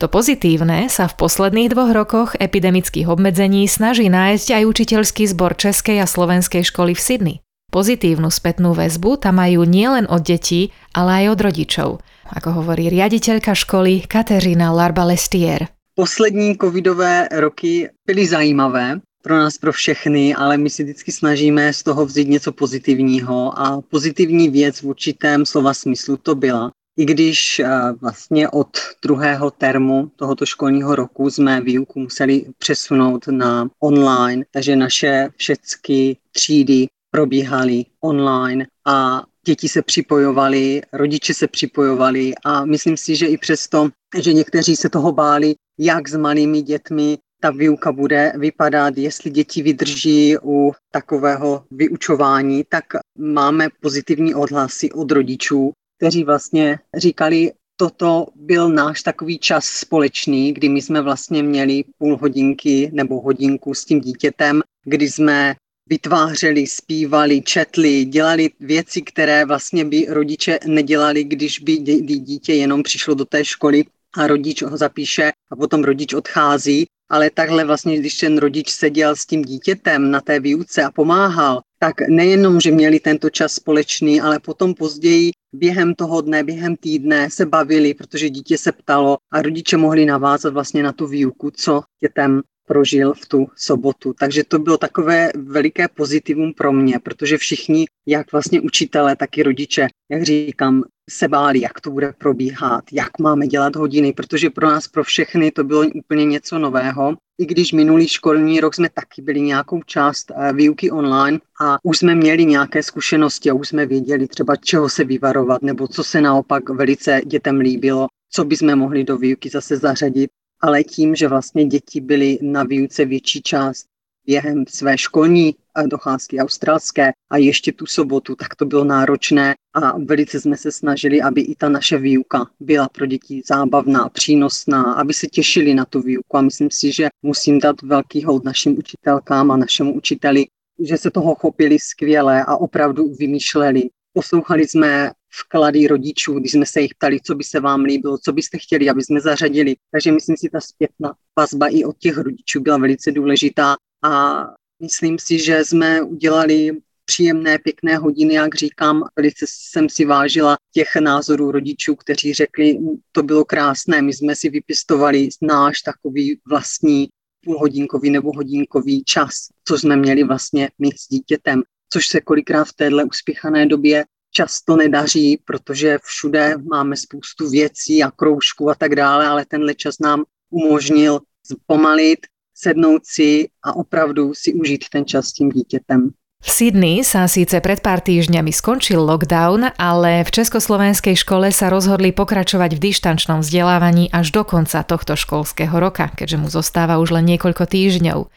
To 0.00 0.08
pozitívne 0.08 0.88
sa 0.88 1.12
v 1.12 1.18
posledných 1.20 1.76
dvoch 1.76 1.92
rokoch 1.92 2.30
epidemických 2.40 3.04
obmedzení 3.04 3.68
snaží 3.68 4.08
nájsť 4.08 4.48
aj 4.56 4.62
učiteľský 4.64 5.28
zbor 5.28 5.60
Českej 5.60 6.00
a 6.00 6.08
Slovenskej 6.08 6.64
školy 6.64 6.96
v 6.96 7.04
Sydney. 7.04 7.36
Pozitívnu 7.70 8.34
spätnú 8.34 8.74
väzbu 8.74 9.22
tam 9.22 9.38
majú 9.38 9.62
nielen 9.62 10.10
od 10.10 10.26
detí, 10.26 10.74
ale 10.90 11.22
aj 11.22 11.38
od 11.38 11.40
rodičov, 11.40 11.90
ako 12.26 12.48
hovorí 12.62 12.90
riaditeľka 12.90 13.54
školy 13.54 14.10
Kateřina 14.10 14.74
Larbalestier. 14.74 15.70
Poslední 15.94 16.58
covidové 16.58 17.28
roky 17.30 17.88
byly 18.06 18.26
zajímavé 18.26 19.00
pro 19.22 19.38
nás, 19.38 19.58
pro 19.58 19.72
všechny, 19.72 20.34
ale 20.34 20.56
my 20.56 20.70
si 20.70 20.82
vždycky 20.84 21.12
snažíme 21.12 21.72
z 21.72 21.82
toho 21.82 22.06
vzít 22.06 22.28
něco 22.28 22.52
pozitivního 22.52 23.58
a 23.58 23.80
pozitivní 23.90 24.48
věc 24.48 24.82
v 24.82 24.84
určitém 24.84 25.46
slova 25.46 25.74
smyslu 25.74 26.16
to 26.16 26.34
byla. 26.34 26.70
I 26.98 27.04
když 27.04 27.58
eh, 27.58 27.68
vlastně 28.00 28.48
od 28.48 28.68
druhého 29.02 29.50
termu 29.50 30.10
tohoto 30.16 30.46
školního 30.46 30.96
roku 30.96 31.30
jsme 31.30 31.60
výuku 31.60 32.00
museli 32.00 32.44
přesunout 32.58 33.28
na 33.28 33.68
online, 33.80 34.44
takže 34.50 34.76
naše 34.76 35.28
všechny 35.36 36.16
třídy 36.32 36.86
probíhaly 37.10 37.84
online 38.00 38.66
a 38.86 39.22
děti 39.46 39.68
se 39.68 39.82
připojovali, 39.82 40.82
rodiče 40.92 41.34
se 41.34 41.48
připojovali 41.48 42.32
a 42.44 42.64
myslím 42.64 42.96
si, 42.96 43.16
že 43.16 43.26
i 43.26 43.38
přesto, 43.38 43.88
že 44.22 44.32
někteří 44.32 44.76
se 44.76 44.88
toho 44.88 45.12
báli, 45.12 45.54
jak 45.78 46.08
s 46.08 46.16
malými 46.16 46.62
dětmi 46.62 47.18
ta 47.40 47.50
výuka 47.50 47.92
bude 47.92 48.32
vypadat, 48.36 48.98
jestli 48.98 49.30
děti 49.30 49.62
vydrží 49.62 50.36
u 50.42 50.72
takového 50.92 51.64
vyučování, 51.70 52.64
tak 52.68 52.84
máme 53.18 53.68
pozitivní 53.82 54.34
odhlasy 54.34 54.92
od 54.92 55.10
rodičů, 55.10 55.72
kteří 55.98 56.24
vlastně 56.24 56.78
říkali, 56.96 57.52
toto 57.76 58.26
byl 58.34 58.68
náš 58.68 59.02
takový 59.02 59.38
čas 59.38 59.64
společný, 59.64 60.52
kdy 60.52 60.68
my 60.68 60.82
jsme 60.82 61.02
vlastně 61.02 61.42
měli 61.42 61.84
půl 61.98 62.16
hodinky 62.16 62.90
nebo 62.92 63.20
hodinku 63.20 63.74
s 63.74 63.84
tím 63.84 64.00
dítětem, 64.00 64.60
kdy 64.84 65.10
jsme 65.10 65.54
vytvářeli, 65.90 66.66
zpívali, 66.66 67.42
četli, 67.42 68.04
dělali 68.04 68.50
věci, 68.60 69.02
které 69.02 69.44
vlastně 69.44 69.84
by 69.84 70.06
rodiče 70.08 70.58
nedělali, 70.66 71.24
když 71.24 71.58
by 71.58 71.76
dítě 72.02 72.54
jenom 72.54 72.82
přišlo 72.82 73.14
do 73.14 73.24
té 73.24 73.44
školy 73.44 73.84
a 74.16 74.26
rodič 74.26 74.62
ho 74.62 74.76
zapíše 74.76 75.32
a 75.52 75.56
potom 75.56 75.84
rodič 75.84 76.14
odchází. 76.14 76.86
Ale 77.10 77.30
takhle 77.30 77.64
vlastně, 77.64 77.98
když 77.98 78.14
ten 78.14 78.38
rodič 78.38 78.70
seděl 78.70 79.16
s 79.16 79.26
tím 79.26 79.42
dítětem 79.42 80.10
na 80.10 80.20
té 80.20 80.40
výuce 80.40 80.82
a 80.82 80.90
pomáhal, 80.90 81.60
tak 81.78 81.94
nejenom, 82.08 82.60
že 82.60 82.70
měli 82.70 83.00
tento 83.00 83.30
čas 83.30 83.52
společný, 83.52 84.20
ale 84.20 84.38
potom 84.38 84.74
později 84.74 85.30
během 85.52 85.94
toho 85.94 86.20
dne, 86.20 86.44
během 86.44 86.76
týdne 86.76 87.30
se 87.30 87.46
bavili, 87.46 87.94
protože 87.94 88.30
dítě 88.30 88.58
se 88.58 88.72
ptalo 88.72 89.18
a 89.32 89.42
rodiče 89.42 89.76
mohli 89.76 90.06
navázat 90.06 90.52
vlastně 90.52 90.82
na 90.82 90.92
tu 90.92 91.06
výuku, 91.06 91.50
co 91.50 91.82
dětem 92.00 92.42
prožil 92.70 93.14
v 93.14 93.26
tu 93.26 93.46
sobotu. 93.56 94.14
Takže 94.18 94.44
to 94.44 94.58
bylo 94.58 94.78
takové 94.78 95.30
veliké 95.34 95.88
pozitivum 95.88 96.52
pro 96.54 96.72
mě, 96.72 96.98
protože 97.02 97.38
všichni, 97.38 97.86
jak 98.06 98.32
vlastně 98.32 98.60
učitelé, 98.60 99.16
tak 99.16 99.38
i 99.38 99.42
rodiče, 99.42 99.88
jak 100.10 100.22
říkám, 100.22 100.84
se 101.10 101.28
báli, 101.28 101.60
jak 101.60 101.80
to 101.80 101.90
bude 101.90 102.14
probíhat, 102.18 102.84
jak 102.92 103.18
máme 103.18 103.46
dělat 103.46 103.76
hodiny, 103.76 104.12
protože 104.12 104.50
pro 104.50 104.66
nás, 104.66 104.88
pro 104.88 105.04
všechny 105.04 105.50
to 105.50 105.64
bylo 105.64 105.82
úplně 105.94 106.24
něco 106.24 106.58
nového. 106.58 107.16
I 107.38 107.46
když 107.46 107.72
minulý 107.72 108.08
školní 108.08 108.60
rok 108.60 108.74
jsme 108.74 108.88
taky 108.88 109.22
byli 109.22 109.40
nějakou 109.40 109.82
část 109.82 110.30
eh, 110.30 110.52
výuky 110.52 110.90
online 110.90 111.38
a 111.60 111.78
už 111.82 111.98
jsme 111.98 112.14
měli 112.14 112.44
nějaké 112.44 112.82
zkušenosti 112.82 113.50
a 113.50 113.54
už 113.54 113.68
jsme 113.68 113.86
věděli 113.86 114.26
třeba 114.26 114.56
čeho 114.56 114.88
se 114.88 115.04
vyvarovat 115.04 115.62
nebo 115.62 115.88
co 115.88 116.04
se 116.04 116.20
naopak 116.20 116.68
velice 116.68 117.20
dětem 117.26 117.60
líbilo, 117.60 118.06
co 118.32 118.44
bychom 118.44 118.76
mohli 118.76 119.04
do 119.04 119.18
výuky 119.18 119.48
zase 119.48 119.76
zařadit 119.76 120.30
ale 120.60 120.84
tím, 120.84 121.14
že 121.14 121.28
vlastně 121.28 121.64
děti 121.64 122.00
byly 122.00 122.38
na 122.42 122.62
výuce 122.62 123.04
větší 123.04 123.42
část 123.42 123.86
během 124.26 124.64
své 124.68 124.98
školní 124.98 125.54
eh, 125.54 125.86
docházky 125.86 126.38
australské 126.38 127.12
a 127.30 127.36
ještě 127.36 127.72
tu 127.72 127.86
sobotu, 127.86 128.36
tak 128.36 128.54
to 128.54 128.64
bylo 128.64 128.84
náročné 128.84 129.54
a 129.74 129.98
velice 129.98 130.40
jsme 130.40 130.56
se 130.56 130.72
snažili, 130.72 131.22
aby 131.22 131.40
i 131.40 131.54
ta 131.54 131.68
naše 131.68 131.98
výuka 131.98 132.46
byla 132.60 132.88
pro 132.88 133.06
děti 133.06 133.42
zábavná, 133.46 134.08
přínosná, 134.08 134.82
aby 134.82 135.14
se 135.14 135.26
těšili 135.26 135.74
na 135.74 135.84
tu 135.84 136.02
výuku 136.02 136.36
a 136.36 136.40
myslím 136.40 136.70
si, 136.70 136.92
že 136.92 137.08
musím 137.22 137.58
dát 137.58 137.82
velký 137.82 138.24
hold 138.24 138.44
našim 138.44 138.78
učitelkám 138.78 139.50
a 139.50 139.56
našemu 139.56 139.94
učiteli, 139.94 140.46
že 140.80 140.96
se 140.96 141.10
toho 141.10 141.34
chopili 141.34 141.78
skvěle 141.78 142.44
a 142.44 142.56
opravdu 142.56 143.14
vymýšleli. 143.18 143.90
Poslouchali 144.12 144.68
jsme 144.68 145.10
vklady 145.40 145.86
rodičů, 145.86 146.34
když 146.34 146.52
jsme 146.52 146.66
se 146.66 146.80
jich 146.80 146.94
ptali, 146.94 147.20
co 147.20 147.34
by 147.34 147.44
se 147.44 147.60
vám 147.60 147.80
líbilo, 147.80 148.18
co 148.18 148.32
byste 148.32 148.58
chtěli, 148.58 148.90
aby 148.90 149.02
jsme 149.04 149.20
zařadili. 149.20 149.76
Takže 149.90 150.12
myslím 150.12 150.36
si, 150.36 150.48
ta 150.52 150.60
zpětná 150.60 151.14
vazba 151.38 151.66
i 151.68 151.84
od 151.84 151.98
těch 151.98 152.18
rodičů 152.18 152.60
byla 152.60 152.78
velice 152.78 153.12
důležitá. 153.12 153.76
A 154.02 154.44
myslím 154.82 155.18
si, 155.18 155.38
že 155.38 155.64
jsme 155.64 156.02
udělali 156.02 156.72
příjemné, 157.04 157.58
pěkné 157.58 157.96
hodiny, 157.96 158.34
jak 158.34 158.54
říkám, 158.54 159.02
velice 159.16 159.44
jsem 159.48 159.88
si 159.88 160.04
vážila 160.04 160.56
těch 160.72 160.96
názorů 160.96 161.50
rodičů, 161.50 161.96
kteří 161.96 162.34
řekli, 162.34 162.78
to 163.12 163.22
bylo 163.22 163.44
krásné, 163.44 164.02
my 164.02 164.12
jsme 164.12 164.36
si 164.36 164.50
vypistovali 164.50 165.28
náš 165.42 165.82
takový 165.82 166.40
vlastní 166.48 167.08
půlhodinkový 167.44 168.10
nebo 168.10 168.32
hodinkový 168.32 169.04
čas, 169.04 169.30
co 169.64 169.78
jsme 169.78 169.96
měli 169.96 170.24
vlastně 170.24 170.70
mít 170.78 170.98
s 171.00 171.08
dítětem, 171.08 171.62
což 171.92 172.06
se 172.06 172.20
kolikrát 172.20 172.64
v 172.64 172.72
téhle 172.72 173.04
uspěchané 173.04 173.66
době 173.66 174.04
často 174.30 174.76
nedaří, 174.76 175.42
protože 175.44 175.98
všude 176.02 176.54
máme 176.70 176.96
spoustu 176.96 177.50
věcí 177.50 178.02
a 178.02 178.10
kroužků 178.10 178.70
a 178.70 178.74
tak 178.74 178.94
dále, 178.96 179.26
ale 179.26 179.44
tenhle 179.44 179.74
čas 179.74 179.98
nám 179.98 180.24
umožnil 180.50 181.20
zpomalit, 181.46 182.18
sednout 182.54 183.02
si 183.04 183.48
a 183.62 183.76
opravdu 183.76 184.34
si 184.34 184.54
užít 184.54 184.84
ten 184.92 185.04
čas 185.04 185.26
s 185.26 185.32
tím 185.32 185.48
dítětem. 185.48 186.10
V 186.40 186.48
Sydney 186.48 187.04
sa 187.04 187.28
síce 187.28 187.60
pred 187.60 187.84
pár 187.84 188.00
týždňami 188.00 188.48
skončil 188.48 188.96
lockdown, 188.96 189.76
ale 189.76 190.24
v 190.24 190.30
Československej 190.32 191.12
škole 191.20 191.52
sa 191.52 191.68
rozhodli 191.68 192.16
pokračovať 192.16 192.80
v 192.80 192.82
dištančnom 192.88 193.44
vzdelávaní 193.44 194.08
až 194.08 194.32
do 194.32 194.40
konca 194.48 194.80
tohto 194.80 195.20
školského 195.20 195.76
roka, 195.76 196.08
keďže 196.08 196.40
mu 196.40 196.48
zostáva 196.48 196.96
už 196.96 197.12
len 197.12 197.28
niekoľko 197.28 197.68
týždňov. 197.68 198.32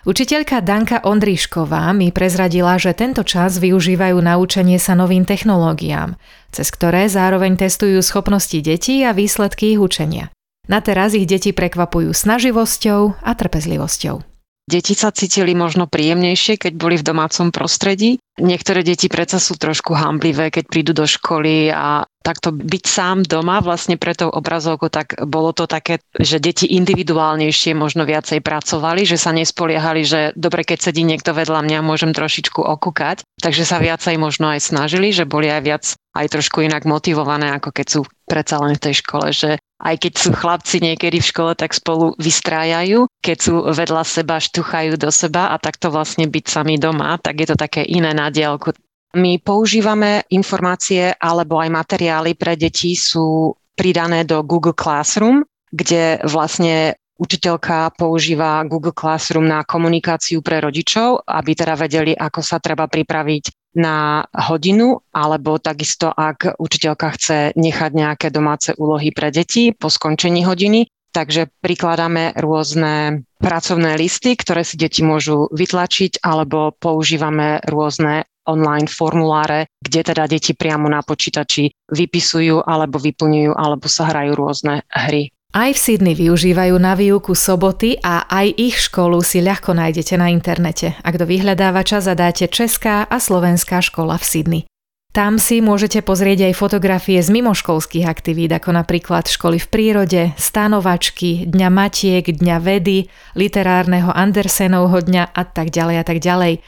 Učiteľka 0.00 0.64
Danka 0.64 1.04
Ondríšková 1.04 1.92
mi 1.92 2.08
prezradila, 2.08 2.80
že 2.80 2.96
tento 2.96 3.20
čas 3.20 3.60
využívajú 3.60 4.16
na 4.24 4.40
učenie 4.40 4.80
sa 4.80 4.96
novým 4.96 5.28
technológiám, 5.28 6.16
cez 6.48 6.72
ktoré 6.72 7.04
zároveň 7.12 7.60
testujú 7.60 8.00
schopnosti 8.00 8.56
detí 8.64 9.04
a 9.04 9.12
výsledky 9.12 9.76
ich 9.76 9.80
učenia. 9.80 10.32
Na 10.72 10.80
teraz 10.80 11.12
ich 11.12 11.28
deti 11.28 11.52
prekvapujú 11.52 12.16
snaživosťou 12.16 13.20
a 13.20 13.30
trpezlivosťou. 13.36 14.29
Deti 14.70 14.94
sa 14.94 15.10
cítili 15.10 15.50
možno 15.50 15.90
príjemnejšie, 15.90 16.54
keď 16.54 16.72
boli 16.78 16.94
v 16.94 17.02
domácom 17.02 17.50
prostredí. 17.50 18.22
Niektoré 18.38 18.86
deti 18.86 19.10
predsa 19.10 19.42
sú 19.42 19.58
trošku 19.58 19.98
hamblivé, 19.98 20.54
keď 20.54 20.64
prídu 20.70 20.92
do 20.94 21.10
školy 21.10 21.74
a 21.74 22.06
takto 22.22 22.54
byť 22.54 22.84
sám 22.86 23.26
doma 23.26 23.58
vlastne 23.64 23.98
pre 23.98 24.14
tou 24.14 24.30
obrazovku, 24.30 24.86
tak 24.86 25.18
bolo 25.26 25.50
to 25.50 25.66
také, 25.66 25.98
že 26.14 26.38
deti 26.38 26.70
individuálnejšie 26.70 27.74
možno 27.74 28.06
viacej 28.06 28.44
pracovali, 28.44 29.02
že 29.08 29.18
sa 29.18 29.34
nespoliehali, 29.34 30.06
že 30.06 30.20
dobre, 30.38 30.62
keď 30.62 30.78
sedí 30.86 31.02
niekto 31.02 31.34
vedľa 31.34 31.66
mňa, 31.66 31.78
môžem 31.82 32.14
trošičku 32.14 32.62
okúkať. 32.62 33.26
Takže 33.40 33.64
sa 33.64 33.80
viacej 33.80 34.20
možno 34.20 34.52
aj 34.52 34.68
snažili, 34.68 35.16
že 35.16 35.24
boli 35.24 35.48
aj 35.48 35.62
viac 35.64 35.84
aj 36.12 36.26
trošku 36.28 36.60
inak 36.60 36.84
motivované, 36.84 37.56
ako 37.56 37.72
keď 37.72 37.86
sú 37.88 38.00
predsa 38.28 38.60
len 38.60 38.76
v 38.76 38.84
tej 38.84 38.94
škole, 39.00 39.32
že 39.32 39.56
aj 39.80 39.96
keď 39.96 40.12
sú 40.12 40.30
chlapci 40.36 40.76
niekedy 40.84 41.24
v 41.24 41.30
škole, 41.32 41.52
tak 41.56 41.72
spolu 41.72 42.12
vystrájajú, 42.20 43.08
keď 43.24 43.36
sú 43.40 43.54
vedľa 43.72 44.04
seba, 44.04 44.36
štuchajú 44.36 45.00
do 45.00 45.08
seba 45.08 45.54
a 45.54 45.56
takto 45.56 45.88
vlastne 45.88 46.28
byť 46.28 46.44
sami 46.44 46.76
doma, 46.76 47.16
tak 47.16 47.40
je 47.40 47.48
to 47.48 47.56
také 47.56 47.80
iné 47.88 48.12
na 48.12 48.28
diálku. 48.28 48.76
My 49.16 49.40
používame 49.42 50.22
informácie 50.30 51.16
alebo 51.18 51.58
aj 51.58 51.72
materiály 51.72 52.38
pre 52.38 52.54
deti 52.54 52.94
sú 52.94 53.56
pridané 53.74 54.28
do 54.28 54.44
Google 54.44 54.76
Classroom, 54.76 55.42
kde 55.72 56.20
vlastne 56.28 56.99
učiteľka 57.20 57.92
používa 58.00 58.64
Google 58.64 58.96
Classroom 58.96 59.44
na 59.44 59.60
komunikáciu 59.68 60.40
pre 60.40 60.64
rodičov, 60.64 61.28
aby 61.28 61.52
teda 61.52 61.76
vedeli, 61.76 62.16
ako 62.16 62.40
sa 62.40 62.56
treba 62.56 62.88
pripraviť 62.88 63.76
na 63.76 64.24
hodinu, 64.50 64.98
alebo 65.14 65.60
takisto 65.60 66.10
ak 66.10 66.58
učiteľka 66.58 67.08
chce 67.14 67.38
nechať 67.54 67.90
nejaké 67.92 68.32
domáce 68.32 68.74
úlohy 68.74 69.12
pre 69.12 69.30
deti 69.30 69.70
po 69.70 69.92
skončení 69.92 70.42
hodiny, 70.42 70.90
takže 71.14 71.52
prikladáme 71.62 72.34
rôzne 72.40 73.22
pracovné 73.38 73.94
listy, 73.94 74.34
ktoré 74.34 74.66
si 74.66 74.74
deti 74.74 75.06
môžu 75.06 75.46
vytlačiť, 75.54 76.24
alebo 76.24 76.74
používame 76.74 77.62
rôzne 77.62 78.26
online 78.48 78.90
formuláre, 78.90 79.70
kde 79.78 80.10
teda 80.10 80.26
deti 80.26 80.56
priamo 80.56 80.90
na 80.90 81.06
počítači 81.06 81.70
vypisujú 81.92 82.66
alebo 82.66 82.98
vyplňujú 82.98 83.52
alebo 83.54 83.86
sa 83.86 84.10
hrajú 84.10 84.32
rôzne 84.34 84.82
hry. 84.90 85.30
Aj 85.50 85.74
v 85.74 85.82
Sydney 85.82 86.14
využívajú 86.14 86.78
na 86.78 86.94
výuku 86.94 87.34
soboty 87.34 87.98
a 87.98 88.22
aj 88.30 88.54
ich 88.54 88.78
školu 88.86 89.18
si 89.18 89.42
ľahko 89.42 89.74
nájdete 89.74 90.14
na 90.14 90.30
internete. 90.30 90.94
Ak 91.02 91.18
do 91.18 91.26
vyhľadávača 91.26 91.98
zadáte 91.98 92.46
Česká 92.46 93.02
a 93.02 93.18
Slovenská 93.18 93.82
škola 93.82 94.14
v 94.14 94.24
Sydney. 94.30 94.62
Tam 95.10 95.42
si 95.42 95.58
môžete 95.58 96.06
pozrieť 96.06 96.46
aj 96.46 96.54
fotografie 96.54 97.18
z 97.18 97.34
mimoškolských 97.34 98.06
aktivít, 98.06 98.54
ako 98.54 98.78
napríklad 98.78 99.26
školy 99.26 99.58
v 99.58 99.66
prírode, 99.66 100.22
stanovačky, 100.38 101.50
Dňa 101.50 101.66
Matiek, 101.66 102.30
Dňa 102.30 102.56
vedy, 102.62 103.10
literárneho 103.34 104.14
Andersenovho 104.14 105.02
dňa 105.02 105.34
a 105.34 105.42
tak 105.50 105.74
ďalej 105.74 105.96
a 105.98 106.04
tak 106.06 106.22
ďalej. 106.22 106.62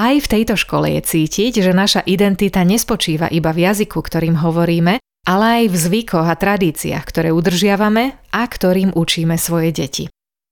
Aj 0.00 0.16
v 0.16 0.26
tejto 0.32 0.56
škole 0.56 0.88
je 0.96 1.04
cítiť, 1.04 1.60
že 1.60 1.76
naša 1.76 2.00
identita 2.08 2.64
nespočíva 2.64 3.28
iba 3.28 3.52
v 3.52 3.68
jazyku, 3.68 4.00
ktorým 4.00 4.40
hovoríme, 4.40 4.96
ale 5.24 5.64
aj 5.64 5.64
v 5.72 5.76
zvykoch 5.76 6.28
a 6.28 6.36
tradíciách, 6.36 7.04
ktoré 7.04 7.28
udržiavame 7.32 8.16
a 8.32 8.42
ktorým 8.44 8.92
učíme 8.92 9.40
svoje 9.40 9.72
deti. 9.72 10.04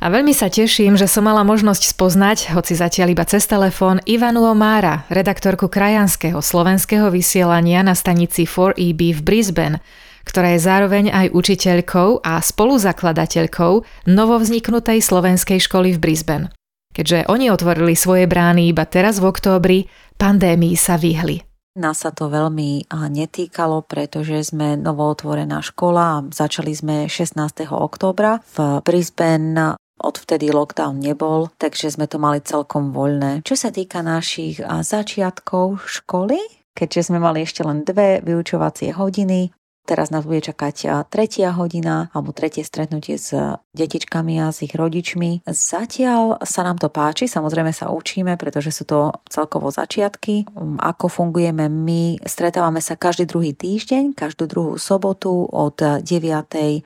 A 0.03 0.11
veľmi 0.11 0.35
sa 0.35 0.51
teším, 0.51 0.99
že 0.99 1.07
som 1.07 1.31
mala 1.31 1.47
možnosť 1.47 1.95
spoznať, 1.95 2.51
hoci 2.59 2.75
zatiaľ 2.75 3.15
iba 3.15 3.23
cez 3.23 3.47
telefón, 3.47 4.03
Ivanu 4.03 4.43
Omára, 4.51 5.07
redaktorku 5.07 5.71
krajanského 5.71 6.43
slovenského 6.43 7.07
vysielania 7.07 7.87
na 7.87 7.95
stanici 7.95 8.43
4EB 8.43 9.15
v 9.15 9.21
Brisbane, 9.23 9.79
ktorá 10.27 10.59
je 10.59 10.61
zároveň 10.67 11.05
aj 11.15 11.27
učiteľkou 11.31 12.27
a 12.27 12.43
spoluzakladateľkou 12.43 13.73
novovzniknutej 14.11 14.99
slovenskej 14.99 15.63
školy 15.63 15.95
v 15.95 16.03
Brisbane. 16.03 16.51
Keďže 16.91 17.31
oni 17.31 17.55
otvorili 17.55 17.95
svoje 17.95 18.27
brány 18.27 18.75
iba 18.75 18.83
teraz 18.83 19.23
v 19.23 19.31
októbri, 19.31 19.79
pandémii 20.19 20.75
sa 20.75 20.99
vyhli. 20.99 21.52
Nás 21.73 22.05
sa 22.05 22.13
to 22.13 22.29
veľmi 22.29 22.85
netýkalo, 22.93 23.81
pretože 23.89 24.53
sme 24.53 24.77
novootvorená 24.77 25.65
škola 25.65 26.21
a 26.21 26.25
začali 26.29 26.69
sme 26.77 26.97
16. 27.09 27.41
októbra. 27.73 28.45
V 28.45 28.85
Brisbane 28.85 29.81
odvtedy 29.97 30.53
lockdown 30.53 31.01
nebol, 31.01 31.49
takže 31.57 31.89
sme 31.89 32.05
to 32.05 32.21
mali 32.21 32.45
celkom 32.45 32.93
voľné. 32.93 33.41
Čo 33.41 33.57
sa 33.57 33.71
týka 33.73 34.05
našich 34.05 34.61
začiatkov 34.61 35.81
školy, 35.89 36.37
keďže 36.77 37.09
sme 37.09 37.25
mali 37.25 37.49
ešte 37.49 37.65
len 37.65 37.89
dve 37.89 38.21
vyučovacie 38.21 38.93
hodiny, 38.93 39.49
Teraz 39.83 40.15
nás 40.15 40.23
bude 40.23 40.39
čakať 40.39 41.07
tretia 41.11 41.51
hodina 41.53 42.07
alebo 42.15 42.31
tretie 42.31 42.63
stretnutie 42.63 43.19
s 43.19 43.35
detičkami 43.75 44.39
a 44.39 44.55
s 44.55 44.63
ich 44.63 44.79
rodičmi. 44.79 45.43
Zatiaľ 45.43 46.39
sa 46.47 46.63
nám 46.63 46.79
to 46.79 46.87
páči, 46.87 47.27
samozrejme 47.27 47.75
sa 47.75 47.91
učíme, 47.91 48.39
pretože 48.39 48.71
sú 48.71 48.87
to 48.87 49.11
celkovo 49.27 49.75
začiatky. 49.75 50.47
Um, 50.55 50.79
ako 50.79 51.11
fungujeme 51.11 51.67
my? 51.67 52.23
Stretávame 52.23 52.79
sa 52.79 52.95
každý 52.95 53.27
druhý 53.27 53.59
týždeň, 53.59 54.15
každú 54.15 54.47
druhú 54.47 54.73
sobotu 54.79 55.51
od 55.51 55.77
9. 55.77 56.07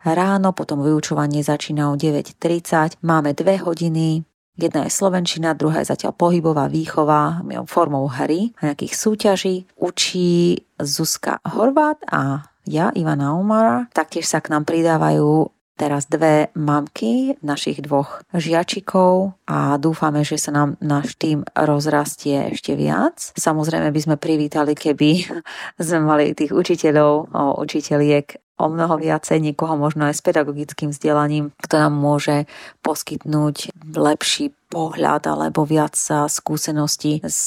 ráno, 0.03 0.57
potom 0.57 0.81
vyučovanie 0.81 1.45
začína 1.45 1.93
o 1.93 2.01
9.30. 2.01 3.05
Máme 3.05 3.37
dve 3.37 3.61
hodiny, 3.61 4.25
Jedna 4.57 4.89
je 4.89 4.97
slovenčina, 4.97 5.53
druhá 5.53 5.85
je 5.85 5.93
zatiaľ 5.93 6.17
pohybová 6.17 6.73
výchova 6.73 7.45
formou 7.69 8.09
hry 8.09 8.57
a 8.57 8.73
nejakých 8.73 8.97
súťaží. 8.97 9.69
Učí 9.77 10.65
Zuzka 10.81 11.45
Horvát 11.45 12.01
a 12.09 12.49
ja, 12.67 12.93
Ivana 12.93 13.33
Umara. 13.39 13.87
Taktiež 13.95 14.27
sa 14.27 14.43
k 14.43 14.53
nám 14.53 14.67
pridávajú 14.67 15.55
teraz 15.77 16.09
dve 16.09 16.49
mamky 16.57 17.37
našich 17.45 17.85
dvoch 17.85 18.25
žiačikov 18.33 19.37
a 19.45 19.77
dúfame, 19.77 20.25
že 20.25 20.41
sa 20.41 20.51
nám 20.51 20.81
náš 20.81 21.15
tým 21.21 21.45
rozrastie 21.53 22.57
ešte 22.57 22.75
viac. 22.75 23.37
Samozrejme 23.37 23.93
by 23.93 24.01
sme 24.01 24.17
privítali, 24.17 24.73
keby 24.73 25.29
sme 25.87 26.01
mali 26.03 26.33
tých 26.33 26.51
učiteľov, 26.51 27.31
učiteľiek 27.61 28.57
o 28.57 28.73
mnoho 28.73 28.97
viacej, 28.97 29.37
niekoho 29.37 29.77
možno 29.77 30.09
aj 30.09 30.17
s 30.17 30.25
pedagogickým 30.25 30.89
vzdelaním, 30.89 31.53
kto 31.61 31.77
nám 31.77 31.93
môže 31.93 32.49
poskytnúť 32.81 33.77
lepší 33.93 34.57
pohľad 34.73 35.29
alebo 35.29 35.69
viac 35.69 35.93
skúseností 36.33 37.21
z 37.21 37.45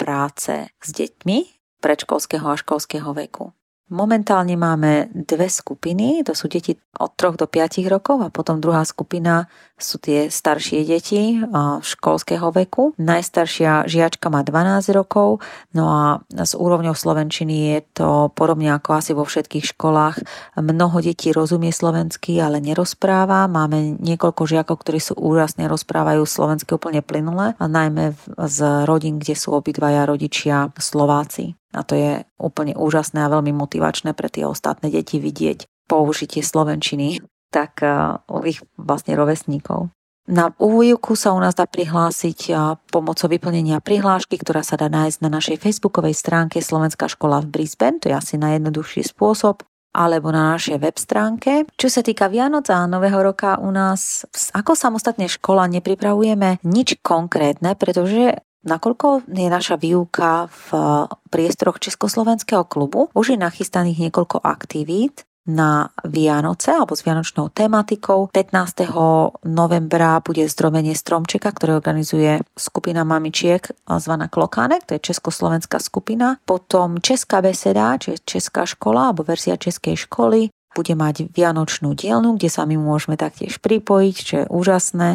práce 0.00 0.72
s 0.80 0.88
deťmi 0.96 1.38
predškolského 1.84 2.48
a 2.48 2.56
školského 2.56 3.12
veku. 3.12 3.52
Momentálne 3.86 4.58
máme 4.58 5.14
dve 5.14 5.46
skupiny, 5.46 6.26
to 6.26 6.34
sú 6.34 6.50
deti 6.50 6.74
od 6.98 7.14
3 7.14 7.38
do 7.38 7.46
5 7.46 7.86
rokov 7.86 8.18
a 8.18 8.34
potom 8.34 8.58
druhá 8.58 8.82
skupina 8.82 9.46
sú 9.78 10.02
tie 10.02 10.26
staršie 10.26 10.82
deti 10.82 11.38
školského 11.84 12.50
veku. 12.50 12.98
Najstaršia 12.98 13.86
žiačka 13.86 14.26
má 14.26 14.42
12 14.42 14.90
rokov, 14.90 15.38
no 15.70 15.84
a 15.86 16.02
s 16.34 16.58
úrovňou 16.58 16.98
slovenčiny 16.98 17.54
je 17.76 17.78
to 18.02 18.32
podobne 18.34 18.74
ako 18.74 18.98
asi 18.98 19.14
vo 19.14 19.22
všetkých 19.22 19.78
školách. 19.78 20.18
Mnoho 20.58 20.98
detí 20.98 21.30
rozumie 21.30 21.70
slovensky, 21.70 22.42
ale 22.42 22.58
nerozpráva. 22.58 23.46
Máme 23.46 24.02
niekoľko 24.02 24.50
žiakov, 24.50 24.82
ktorí 24.82 24.98
sú 24.98 25.14
úžasne, 25.14 25.70
rozprávajú 25.70 26.26
slovensky 26.26 26.74
úplne 26.74 27.06
plynule, 27.06 27.54
a 27.54 27.64
najmä 27.70 28.18
z 28.34 28.58
rodín, 28.82 29.22
kde 29.22 29.38
sú 29.38 29.54
obidvaja 29.54 30.10
rodičia 30.10 30.74
Slováci. 30.74 31.54
A 31.76 31.84
to 31.84 31.94
je 31.94 32.24
úplne 32.40 32.72
úžasné 32.72 33.20
a 33.20 33.32
veľmi 33.32 33.52
motivačné 33.52 34.16
pre 34.16 34.32
tie 34.32 34.48
ostatné 34.48 34.88
deti 34.88 35.20
vidieť 35.20 35.68
použitie 35.86 36.40
slovenčiny 36.40 37.20
tak 37.52 37.78
uh, 37.84 38.18
u 38.26 38.42
ich 38.42 38.58
vlastne 38.74 39.14
rovesníkov. 39.14 39.94
Na 40.26 40.50
úvojku 40.58 41.14
sa 41.14 41.30
u 41.30 41.38
nás 41.38 41.54
dá 41.54 41.70
prihlásiť 41.70 42.50
pomocou 42.90 43.30
vyplnenia 43.30 43.78
prihlášky, 43.78 44.34
ktorá 44.42 44.66
sa 44.66 44.74
dá 44.74 44.90
nájsť 44.90 45.22
na 45.22 45.30
našej 45.30 45.62
facebookovej 45.62 46.18
stránke 46.18 46.58
Slovenská 46.58 47.06
škola 47.06 47.38
v 47.46 47.54
Brisbane, 47.54 48.02
to 48.02 48.10
je 48.10 48.18
asi 48.18 48.34
najjednoduchší 48.34 49.06
spôsob, 49.06 49.62
alebo 49.94 50.34
na 50.34 50.58
našej 50.58 50.82
web 50.82 50.98
stránke. 50.98 51.70
Čo 51.78 51.88
sa 51.88 52.02
týka 52.02 52.26
Vianoc 52.26 52.66
a 52.74 52.90
Nového 52.90 53.22
roka 53.22 53.56
u 53.62 53.70
nás 53.70 54.26
ako 54.50 54.74
samostatne 54.74 55.30
škola 55.30 55.70
nepripravujeme 55.70 56.58
nič 56.66 56.98
konkrétne, 57.06 57.78
pretože 57.78 58.42
nakoľko 58.66 59.30
je 59.30 59.48
naša 59.48 59.78
výuka 59.78 60.50
v 60.50 60.68
priestoroch 61.30 61.78
Československého 61.78 62.66
klubu, 62.66 63.08
už 63.14 63.34
je 63.34 63.38
nachystaných 63.38 64.10
niekoľko 64.10 64.42
aktivít, 64.42 65.24
na 65.46 65.94
Vianoce 66.02 66.74
alebo 66.74 66.98
s 66.98 67.06
vianočnou 67.06 67.54
tematikou. 67.54 68.28
15. 68.34 69.46
novembra 69.46 70.18
bude 70.18 70.42
zdromenie 70.50 70.98
stromčeka, 70.98 71.54
ktoré 71.54 71.78
organizuje 71.78 72.42
skupina 72.58 73.06
mamičiek 73.06 73.62
zvaná 73.86 74.26
Klokánek, 74.26 74.84
to 74.84 74.98
je 74.98 75.06
československá 75.14 75.78
skupina. 75.78 76.42
Potom 76.42 76.98
Česká 76.98 77.38
beseda, 77.38 77.94
čiže 77.94 78.26
Česká 78.26 78.66
škola 78.66 79.14
alebo 79.14 79.22
verzia 79.22 79.54
Českej 79.54 79.94
školy 80.10 80.50
bude 80.76 80.92
mať 80.92 81.32
vianočnú 81.32 81.96
dielnu, 81.96 82.36
kde 82.36 82.52
sa 82.52 82.68
my 82.68 82.76
môžeme 82.76 83.16
taktiež 83.16 83.62
pripojiť, 83.64 84.16
čo 84.20 84.34
je 84.44 84.46
úžasné. 84.52 85.08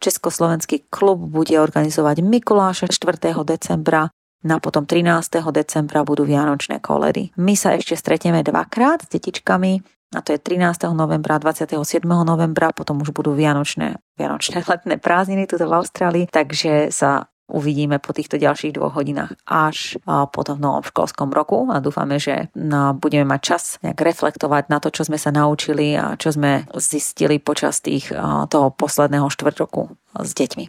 Československý 0.00 0.86
klub 0.92 1.20
bude 1.20 1.56
organizovať 1.56 2.20
Mikuláša 2.20 2.86
4. 2.92 3.32
decembra, 3.44 4.12
na 4.46 4.62
potom 4.62 4.86
13. 4.86 5.42
decembra 5.50 6.06
budú 6.06 6.22
Vianočné 6.22 6.78
koledy. 6.78 7.34
My 7.40 7.58
sa 7.58 7.74
ešte 7.74 7.98
stretieme 7.98 8.46
dvakrát 8.46 9.02
s 9.02 9.10
detičkami, 9.10 9.82
a 10.14 10.22
to 10.22 10.36
je 10.36 10.38
13. 10.38 10.94
novembra, 10.94 11.42
27. 11.42 12.06
novembra, 12.06 12.70
potom 12.70 13.02
už 13.02 13.10
budú 13.10 13.34
Vianočné, 13.34 13.98
Vianočné 14.14 14.62
letné 14.70 15.02
prázdniny 15.02 15.50
tu 15.50 15.58
v 15.58 15.74
Austrálii, 15.74 16.24
takže 16.30 16.94
sa 16.94 17.26
uvidíme 17.46 18.02
po 18.02 18.10
týchto 18.10 18.36
ďalších 18.36 18.74
dvoch 18.74 18.98
hodinách 18.98 19.38
až 19.46 19.98
potom 20.34 20.58
v 20.58 20.64
novom 20.66 20.84
školskom 20.84 21.30
roku 21.30 21.66
a 21.70 21.78
dúfame, 21.78 22.18
že 22.18 22.50
budeme 22.98 23.26
mať 23.26 23.40
čas 23.40 23.62
nejak 23.86 24.02
reflektovať 24.02 24.66
na 24.66 24.82
to, 24.82 24.90
čo 24.90 25.06
sme 25.06 25.18
sa 25.18 25.30
naučili 25.30 25.94
a 25.94 26.18
čo 26.18 26.34
sme 26.34 26.66
zistili 26.78 27.38
počas 27.38 27.78
tých, 27.78 28.10
toho 28.50 28.68
posledného 28.74 29.30
štvrť 29.30 29.56
roku 29.62 29.94
s 30.18 30.34
deťmi. 30.34 30.66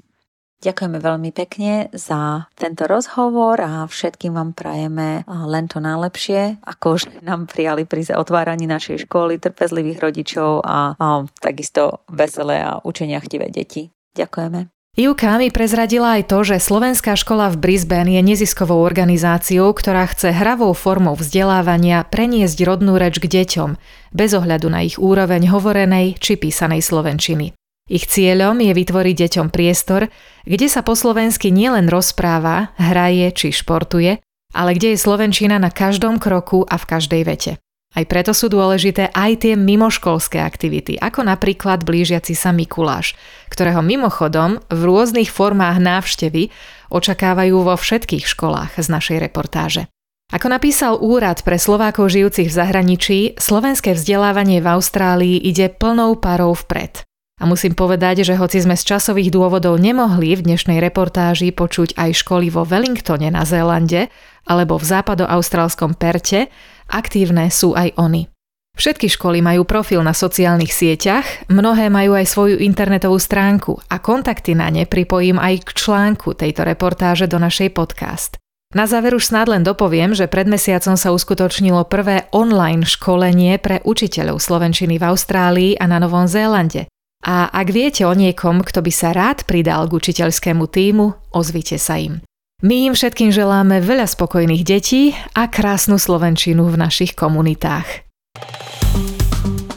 Ďakujeme 0.57 0.97
veľmi 0.97 1.29
pekne 1.37 1.93
za 1.93 2.49
tento 2.57 2.89
rozhovor 2.89 3.61
a 3.61 3.85
všetkým 3.85 4.33
vám 4.33 4.57
prajeme 4.57 5.21
len 5.29 5.69
to 5.69 5.77
najlepšie, 5.77 6.57
ako 6.65 6.97
že 6.97 7.13
nám 7.21 7.45
prijali 7.45 7.85
pri 7.85 8.09
otváraní 8.17 8.65
našej 8.65 9.05
školy, 9.05 9.37
trpezlivých 9.37 10.01
rodičov 10.01 10.65
a, 10.65 10.97
a 10.97 11.29
takisto 11.37 12.01
veselé 12.09 12.65
a 12.65 12.81
učenia 12.81 13.21
chtivé 13.21 13.53
deti. 13.53 13.93
Ďakujeme. 14.17 14.76
Ivka 14.97 15.37
mi 15.37 15.53
prezradila 15.53 16.17
aj 16.17 16.25
to, 16.25 16.41
že 16.41 16.57
Slovenská 16.57 17.13
škola 17.13 17.53
v 17.53 17.61
Brisbane 17.61 18.17
je 18.17 18.21
neziskovou 18.25 18.81
organizáciou, 18.81 19.69
ktorá 19.69 20.09
chce 20.09 20.33
hravou 20.33 20.73
formou 20.73 21.13
vzdelávania 21.13 22.01
preniesť 22.01 22.57
rodnú 22.65 22.97
reč 22.97 23.21
k 23.21 23.29
deťom, 23.29 23.77
bez 24.09 24.33
ohľadu 24.33 24.73
na 24.73 24.81
ich 24.81 24.97
úroveň 24.97 25.53
hovorenej 25.53 26.17
či 26.17 26.41
písanej 26.41 26.81
slovenčiny. 26.81 27.53
Ich 27.93 28.09
cieľom 28.09 28.57
je 28.57 28.73
vytvoriť 28.73 29.15
deťom 29.21 29.47
priestor, 29.53 30.09
kde 30.49 30.65
sa 30.65 30.81
po 30.81 30.97
slovensky 30.97 31.53
nielen 31.53 31.93
rozpráva, 31.93 32.73
hraje 32.81 33.29
či 33.37 33.53
športuje, 33.53 34.17
ale 34.57 34.73
kde 34.73 34.97
je 34.97 35.03
slovenčina 35.05 35.61
na 35.61 35.69
každom 35.69 36.17
kroku 36.17 36.65
a 36.65 36.73
v 36.73 36.89
každej 36.89 37.21
vete. 37.21 37.51
Aj 37.95 38.03
preto 38.03 38.35
sú 38.35 38.51
dôležité 38.51 39.15
aj 39.15 39.47
tie 39.47 39.53
mimoškolské 39.55 40.43
aktivity, 40.43 40.99
ako 40.99 41.23
napríklad 41.23 41.87
blížiaci 41.87 42.35
sa 42.35 42.51
Mikuláš, 42.51 43.15
ktorého 43.47 43.79
mimochodom 43.79 44.59
v 44.67 44.81
rôznych 44.83 45.31
formách 45.31 45.79
návštevy 45.79 46.51
očakávajú 46.91 47.55
vo 47.63 47.75
všetkých 47.79 48.27
školách 48.27 48.75
z 48.75 48.87
našej 48.91 49.17
reportáže. 49.23 49.87
Ako 50.27 50.51
napísal 50.51 50.99
Úrad 50.99 51.39
pre 51.47 51.55
Slovákov 51.55 52.11
žijúcich 52.11 52.51
v 52.51 52.57
zahraničí, 52.59 53.19
slovenské 53.39 53.95
vzdelávanie 53.95 54.59
v 54.59 54.67
Austrálii 54.75 55.39
ide 55.39 55.71
plnou 55.71 56.19
parou 56.19 56.51
vpred. 56.51 57.06
A 57.37 57.45
musím 57.45 57.77
povedať, 57.77 58.25
že 58.25 58.33
hoci 58.33 58.57
sme 58.57 58.73
z 58.73 58.97
časových 58.97 59.29
dôvodov 59.29 59.77
nemohli 59.77 60.33
v 60.33 60.41
dnešnej 60.41 60.81
reportáži 60.81 61.53
počuť 61.53 61.93
aj 61.93 62.25
školy 62.25 62.49
vo 62.49 62.65
Wellingtone 62.65 63.29
na 63.29 63.45
Zélande 63.45 64.09
alebo 64.49 64.81
v 64.81 64.85
západoaustrálskom 64.89 65.93
Perte, 65.93 66.49
Aktívne 66.87 67.51
sú 67.51 67.75
aj 67.75 67.99
oni. 67.99 68.31
Všetky 68.77 69.09
školy 69.09 69.41
majú 69.41 69.65
profil 69.65 70.05
na 70.05 70.13
sociálnych 70.13 70.69
sieťach, 70.69 71.49
mnohé 71.49 71.89
majú 71.89 72.13
aj 72.13 72.29
svoju 72.29 72.55
internetovú 72.61 73.17
stránku 73.17 73.81
a 73.89 73.97
kontakty 73.97 74.53
na 74.53 74.69
ne 74.69 74.85
pripojím 74.85 75.41
aj 75.41 75.65
k 75.65 75.69
článku 75.73 76.37
tejto 76.37 76.61
reportáže 76.61 77.25
do 77.25 77.41
našej 77.41 77.73
podcast. 77.73 78.37
Na 78.77 78.85
záver 78.85 79.17
už 79.17 79.33
snad 79.33 79.49
len 79.49 79.65
dopoviem, 79.65 80.13
že 80.13 80.29
pred 80.29 80.45
mesiacom 80.45 80.93
sa 80.93 81.09
uskutočnilo 81.09 81.89
prvé 81.89 82.29
online 82.35 82.85
školenie 82.85 83.57
pre 83.57 83.81
učiteľov 83.81 84.37
slovenčiny 84.37 85.01
v 85.01 85.07
Austrálii 85.09 85.71
a 85.79 85.89
na 85.89 85.97
Novom 85.97 86.29
Zélande. 86.29 86.85
A 87.27 87.51
ak 87.51 87.75
viete 87.75 88.07
o 88.07 88.15
niekom, 88.15 88.63
kto 88.63 88.79
by 88.79 88.91
sa 88.95 89.11
rád 89.11 89.43
pridal 89.43 89.91
k 89.91 89.99
učiteľskému 89.99 90.63
týmu, 90.71 91.35
ozvite 91.35 91.75
sa 91.75 91.99
im. 91.99 92.23
My 92.63 92.87
im 92.87 92.95
všetkým 92.95 93.35
želáme 93.35 93.83
veľa 93.83 94.07
spokojných 94.07 94.63
detí 94.63 95.11
a 95.35 95.51
krásnu 95.51 95.99
slovenčinu 95.99 96.71
v 96.71 96.79
našich 96.79 97.13
komunitách. 97.13 98.07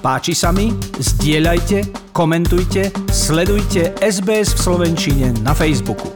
Páči 0.00 0.32
sa 0.32 0.48
mi? 0.54 0.72
Zdieľajte, 0.96 2.08
komentujte, 2.16 2.88
sledujte 3.12 3.92
SBS 4.00 4.56
v 4.56 4.60
Slovenčine 4.64 5.26
na 5.44 5.52
Facebooku. 5.52 6.08